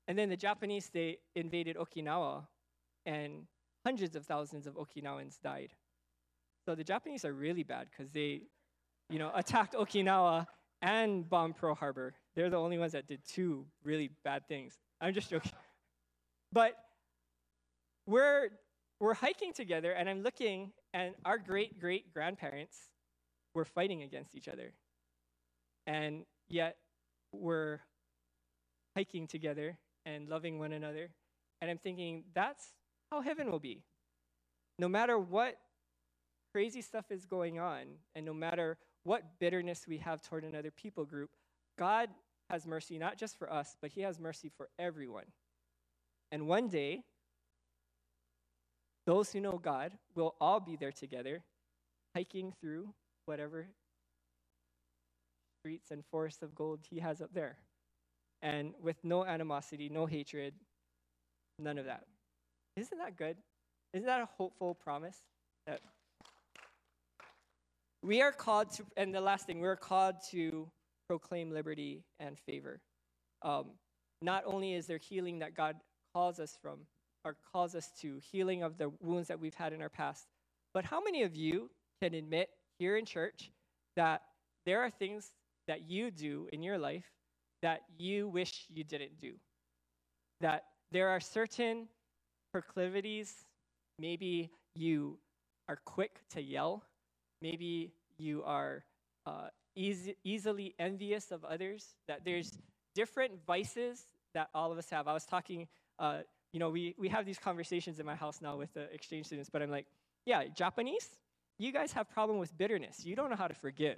And 0.07 0.17
then 0.17 0.29
the 0.29 0.37
Japanese, 0.37 0.89
they 0.93 1.19
invaded 1.35 1.77
Okinawa, 1.77 2.45
and 3.05 3.47
hundreds 3.85 4.15
of 4.15 4.25
thousands 4.25 4.67
of 4.67 4.75
Okinawans 4.75 5.39
died. 5.41 5.73
So 6.65 6.75
the 6.75 6.83
Japanese 6.83 7.25
are 7.25 7.33
really 7.33 7.63
bad 7.63 7.87
because 7.89 8.11
they, 8.11 8.43
you 9.09 9.19
know, 9.19 9.31
attacked 9.33 9.73
Okinawa 9.73 10.47
and 10.81 11.29
bombed 11.29 11.55
Pearl 11.55 11.75
Harbor. 11.75 12.13
They're 12.35 12.49
the 12.49 12.57
only 12.57 12.77
ones 12.77 12.91
that 12.91 13.07
did 13.07 13.21
two 13.25 13.65
really 13.83 14.11
bad 14.23 14.47
things. 14.47 14.77
I'm 14.99 15.13
just 15.13 15.29
joking. 15.29 15.51
But 16.51 16.73
we're 18.05 18.49
we're 18.99 19.13
hiking 19.13 19.53
together, 19.53 19.93
and 19.93 20.09
I'm 20.09 20.21
looking, 20.21 20.71
and 20.93 21.15
our 21.25 21.37
great 21.37 21.79
great 21.79 22.13
grandparents 22.13 22.89
were 23.53 23.65
fighting 23.65 24.03
against 24.03 24.35
each 24.35 24.47
other. 24.47 24.73
And 25.87 26.25
yet, 26.49 26.77
we're 27.33 27.79
hiking 28.95 29.27
together 29.27 29.77
and 30.05 30.29
loving 30.29 30.59
one 30.59 30.73
another. 30.73 31.09
And 31.61 31.69
I'm 31.69 31.77
thinking, 31.77 32.23
that's 32.33 32.73
how 33.11 33.21
heaven 33.21 33.51
will 33.51 33.59
be. 33.59 33.83
No 34.79 34.87
matter 34.87 35.17
what 35.17 35.57
crazy 36.53 36.81
stuff 36.81 37.05
is 37.11 37.25
going 37.25 37.59
on, 37.59 37.83
and 38.15 38.25
no 38.25 38.33
matter 38.33 38.77
what 39.03 39.39
bitterness 39.39 39.85
we 39.87 39.97
have 39.97 40.21
toward 40.21 40.43
another 40.43 40.71
people 40.71 41.05
group, 41.05 41.29
God 41.77 42.09
has 42.49 42.67
mercy 42.67 42.97
not 42.97 43.17
just 43.17 43.37
for 43.37 43.51
us, 43.51 43.75
but 43.81 43.91
He 43.91 44.01
has 44.01 44.19
mercy 44.19 44.49
for 44.55 44.69
everyone. 44.77 45.25
And 46.31 46.47
one 46.47 46.67
day, 46.67 47.03
those 49.05 49.31
who 49.31 49.39
know 49.39 49.59
God 49.61 49.93
will 50.15 50.35
all 50.39 50.59
be 50.59 50.75
there 50.75 50.91
together, 50.91 51.43
hiking 52.15 52.53
through 52.61 52.93
whatever 53.25 53.67
streets 55.61 55.91
and 55.91 56.03
forests 56.09 56.41
of 56.41 56.55
gold 56.55 56.79
He 56.89 56.99
has 56.99 57.21
up 57.21 57.33
there. 57.33 57.57
And 58.41 58.73
with 58.81 58.97
no 59.03 59.23
animosity, 59.23 59.89
no 59.89 60.05
hatred, 60.05 60.53
none 61.59 61.77
of 61.77 61.85
that. 61.85 62.05
Isn't 62.75 62.97
that 62.97 63.15
good? 63.15 63.37
Isn't 63.93 64.07
that 64.07 64.21
a 64.21 64.29
hopeful 64.37 64.73
promise? 64.73 65.17
That 65.67 65.81
we 68.01 68.21
are 68.21 68.31
called 68.31 68.71
to, 68.73 68.83
and 68.97 69.13
the 69.13 69.21
last 69.21 69.45
thing, 69.45 69.59
we're 69.59 69.75
called 69.75 70.15
to 70.31 70.67
proclaim 71.07 71.51
liberty 71.51 72.03
and 72.19 72.39
favor. 72.39 72.79
Um, 73.43 73.71
not 74.21 74.43
only 74.45 74.73
is 74.73 74.87
there 74.87 74.97
healing 74.97 75.39
that 75.39 75.55
God 75.55 75.75
calls 76.13 76.39
us 76.39 76.57
from, 76.61 76.79
or 77.23 77.35
calls 77.51 77.75
us 77.75 77.91
to, 78.01 78.19
healing 78.31 78.63
of 78.63 78.77
the 78.77 78.89
wounds 78.99 79.27
that 79.27 79.39
we've 79.39 79.55
had 79.55 79.73
in 79.73 79.81
our 79.81 79.89
past, 79.89 80.27
but 80.73 80.85
how 80.85 81.01
many 81.01 81.23
of 81.23 81.35
you 81.35 81.69
can 82.01 82.13
admit 82.13 82.49
here 82.79 82.97
in 82.97 83.05
church 83.05 83.51
that 83.95 84.21
there 84.65 84.81
are 84.81 84.89
things 84.89 85.31
that 85.67 85.89
you 85.89 86.11
do 86.11 86.47
in 86.51 86.63
your 86.63 86.77
life 86.77 87.05
that 87.61 87.81
you 87.97 88.27
wish 88.27 88.65
you 88.69 88.83
didn't 88.83 89.19
do? 89.19 89.33
That 90.39 90.65
there 90.91 91.09
are 91.09 91.19
certain 91.19 91.87
proclivities, 92.51 93.45
maybe 93.99 94.51
you 94.75 95.17
are 95.69 95.77
quick 95.85 96.21
to 96.31 96.41
yell, 96.41 96.83
maybe 97.41 97.93
you 98.17 98.43
are 98.43 98.83
uh, 99.25 99.47
easy, 99.75 100.15
easily 100.23 100.75
envious 100.79 101.31
of 101.31 101.45
others, 101.45 101.95
that 102.07 102.25
there's 102.25 102.57
different 102.95 103.33
vices 103.45 104.07
that 104.33 104.49
all 104.53 104.71
of 104.71 104.77
us 104.77 104.89
have. 104.89 105.07
I 105.07 105.13
was 105.13 105.25
talking, 105.25 105.67
uh, 105.99 106.19
you 106.53 106.59
know, 106.59 106.69
we, 106.69 106.95
we 106.97 107.07
have 107.09 107.25
these 107.25 107.39
conversations 107.39 107.99
in 107.99 108.05
my 108.05 108.15
house 108.15 108.41
now 108.41 108.57
with 108.57 108.73
the 108.73 108.91
exchange 108.93 109.27
students, 109.27 109.49
but 109.49 109.61
I'm 109.61 109.71
like, 109.71 109.85
yeah, 110.25 110.43
Japanese, 110.53 111.07
you 111.57 111.71
guys 111.71 111.93
have 111.93 112.09
problem 112.09 112.39
with 112.39 112.55
bitterness. 112.57 113.05
You 113.05 113.15
don't 113.15 113.29
know 113.29 113.35
how 113.35 113.47
to 113.47 113.53
forgive. 113.53 113.97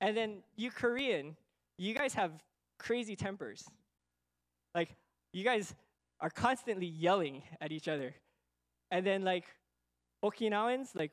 And 0.00 0.16
then 0.16 0.42
you 0.56 0.70
Korean, 0.70 1.36
you 1.76 1.94
guys 1.94 2.14
have 2.14 2.32
crazy 2.78 3.16
tempers. 3.16 3.64
Like, 4.74 4.94
you 5.32 5.44
guys 5.44 5.74
are 6.20 6.30
constantly 6.30 6.86
yelling 6.86 7.42
at 7.60 7.72
each 7.72 7.88
other. 7.88 8.14
And 8.90 9.04
then, 9.04 9.24
like, 9.24 9.44
Okinawans, 10.24 10.94
like, 10.94 11.12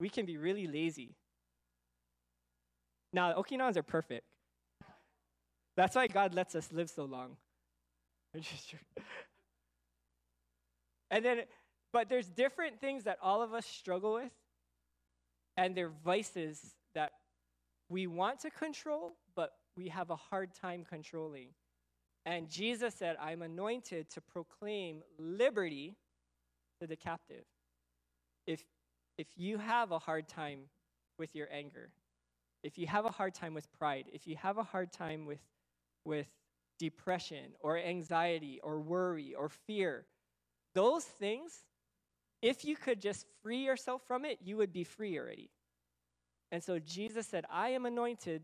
we 0.00 0.08
can 0.08 0.26
be 0.26 0.36
really 0.36 0.66
lazy. 0.66 1.14
Now, 3.12 3.34
Okinawans 3.34 3.76
are 3.76 3.82
perfect. 3.82 4.24
That's 5.76 5.94
why 5.96 6.06
God 6.06 6.34
lets 6.34 6.54
us 6.54 6.72
live 6.72 6.90
so 6.90 7.04
long. 7.04 7.36
and 11.10 11.24
then, 11.24 11.42
but 11.92 12.08
there's 12.08 12.28
different 12.28 12.80
things 12.80 13.04
that 13.04 13.18
all 13.22 13.42
of 13.42 13.54
us 13.54 13.66
struggle 13.66 14.14
with, 14.14 14.32
and 15.56 15.74
they're 15.74 15.92
vices 16.04 16.74
that 16.94 17.12
we 17.88 18.06
want 18.06 18.40
to 18.40 18.50
control, 18.50 19.12
but 19.34 19.52
we 19.76 19.88
have 19.88 20.10
a 20.10 20.16
hard 20.16 20.54
time 20.54 20.84
controlling. 20.88 21.48
And 22.26 22.50
Jesus 22.50 22.94
said, 22.94 23.16
I'm 23.20 23.42
anointed 23.42 24.10
to 24.10 24.20
proclaim 24.20 25.02
liberty 25.18 25.96
to 26.80 26.86
the 26.86 26.96
captive. 26.96 27.44
If, 28.46 28.62
if 29.16 29.28
you 29.36 29.58
have 29.58 29.92
a 29.92 29.98
hard 29.98 30.28
time 30.28 30.60
with 31.18 31.34
your 31.34 31.48
anger, 31.50 31.90
if 32.62 32.76
you 32.76 32.86
have 32.86 33.06
a 33.06 33.10
hard 33.10 33.34
time 33.34 33.54
with 33.54 33.70
pride, 33.78 34.06
if 34.12 34.26
you 34.26 34.36
have 34.36 34.58
a 34.58 34.62
hard 34.62 34.92
time 34.92 35.26
with, 35.26 35.40
with 36.04 36.28
depression 36.78 37.52
or 37.60 37.78
anxiety 37.78 38.60
or 38.62 38.80
worry 38.80 39.34
or 39.34 39.48
fear, 39.48 40.06
those 40.74 41.04
things, 41.04 41.66
if 42.42 42.64
you 42.64 42.76
could 42.76 43.00
just 43.00 43.26
free 43.42 43.64
yourself 43.64 44.02
from 44.06 44.24
it, 44.24 44.38
you 44.42 44.56
would 44.56 44.72
be 44.72 44.84
free 44.84 45.18
already. 45.18 45.50
And 46.52 46.62
so 46.62 46.78
Jesus 46.78 47.26
said, 47.26 47.44
I 47.50 47.70
am 47.70 47.84
anointed 47.84 48.42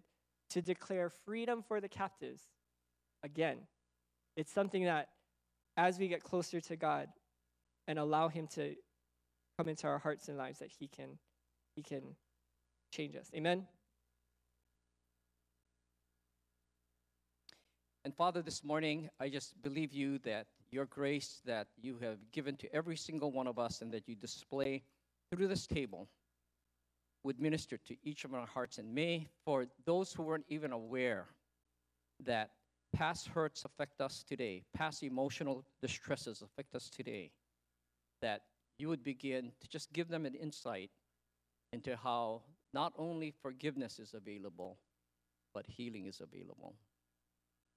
to 0.51 0.63
declare 0.63 1.11
freedom 1.25 1.63
for 1.67 1.81
the 1.81 1.89
captives. 1.89 2.43
Again, 3.23 3.59
it's 4.37 4.53
something 4.53 4.85
that 4.85 5.09
as 5.77 5.99
we 5.99 6.09
get 6.09 6.23
closer 6.23 6.61
to 6.61 6.77
God 6.77 7.09
and 7.89 7.99
allow 7.99 8.29
Him 8.29 8.47
to 8.55 8.75
come 9.59 9.69
into 9.69 9.87
our 9.87 9.99
hearts 9.99 10.29
and 10.29 10.37
lives, 10.37 10.59
that 10.59 10.71
He 10.79 10.89
can, 10.89 11.19
He 11.77 11.83
can 11.83 12.03
change 12.93 13.17
us. 13.17 13.31
Amen. 13.35 13.67
And 18.05 18.15
Father, 18.15 18.43
this 18.43 18.63
morning, 18.63 19.09
I 19.19 19.31
just 19.31 19.61
believe 19.63 19.95
you 19.95 20.19
that 20.19 20.47
your 20.71 20.85
grace 20.85 21.41
that 21.47 21.69
you 21.81 21.97
have 22.03 22.19
given 22.33 22.55
to 22.57 22.75
every 22.75 22.97
single 22.97 23.33
one 23.33 23.47
of 23.47 23.59
us 23.59 23.81
and 23.81 23.91
that 23.93 24.07
you 24.07 24.15
display 24.15 24.83
through 25.31 25.49
this 25.49 25.67
table 25.67 26.07
would 27.23 27.41
minister 27.41 27.79
to 27.79 27.97
each 28.03 28.27
of 28.27 28.35
our 28.35 28.47
hearts. 28.47 28.77
And 28.77 28.95
may, 28.95 29.29
for 29.43 29.65
those 29.87 30.13
who 30.13 30.23
weren't 30.23 30.45
even 30.51 30.73
aware 30.73 31.29
that 32.23 32.51
past 32.93 33.29
hurts 33.29 33.65
affect 33.65 34.03
us 34.03 34.23
today, 34.23 34.65
past 34.75 35.03
emotional 35.03 35.65
distresses 35.81 36.43
affect 36.43 36.75
us 36.75 36.91
today, 36.91 37.31
that 38.21 38.43
you 38.79 38.91
would 38.91 39.03
begin 39.03 39.51
to 39.63 39.69
just 39.69 39.91
give 39.95 40.09
them 40.09 40.27
an 40.27 40.35
insight 40.35 40.91
into 41.73 41.97
how 41.97 42.43
not 42.75 42.93
only 42.99 43.33
forgiveness 43.41 43.99
is 43.99 44.13
available, 44.13 44.77
but 45.55 45.65
healing 45.67 46.07
is 46.07 46.21
available. 46.21 46.75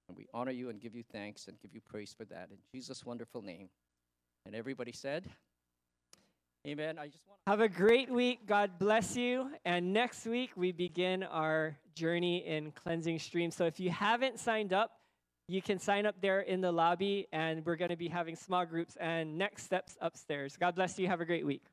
And 0.08 0.16
we 0.16 0.26
honor 0.32 0.50
you 0.50 0.70
and 0.70 0.80
give 0.80 0.94
you 0.94 1.02
thanks 1.12 1.48
and 1.48 1.60
give 1.60 1.74
you 1.74 1.80
praise 1.80 2.14
for 2.16 2.24
that 2.26 2.48
in 2.50 2.56
Jesus' 2.72 3.04
wonderful 3.04 3.42
name. 3.42 3.68
And 4.46 4.54
everybody 4.54 4.92
said, 4.92 5.28
Amen. 6.66 6.98
I 6.98 7.06
just 7.06 7.26
want 7.26 7.38
have 7.46 7.60
a 7.60 7.68
great 7.68 8.10
week. 8.10 8.46
God 8.46 8.78
bless 8.78 9.16
you. 9.16 9.50
And 9.64 9.92
next 9.92 10.26
week 10.26 10.50
we 10.56 10.72
begin 10.72 11.22
our 11.22 11.78
journey 11.94 12.46
in 12.46 12.72
cleansing 12.72 13.18
stream. 13.20 13.50
So 13.50 13.64
if 13.64 13.80
you 13.80 13.90
haven't 13.90 14.38
signed 14.38 14.72
up, 14.72 14.90
you 15.46 15.62
can 15.62 15.78
sign 15.78 16.04
up 16.04 16.14
there 16.20 16.40
in 16.40 16.60
the 16.60 16.70
lobby, 16.70 17.26
and 17.32 17.64
we're 17.64 17.76
going 17.76 17.88
to 17.88 17.96
be 17.96 18.08
having 18.08 18.36
small 18.36 18.66
groups 18.66 18.96
and 19.00 19.38
next 19.38 19.64
steps 19.64 19.96
upstairs. 20.02 20.58
God 20.58 20.74
bless 20.74 20.98
you. 20.98 21.06
Have 21.06 21.22
a 21.22 21.24
great 21.24 21.46
week. 21.46 21.64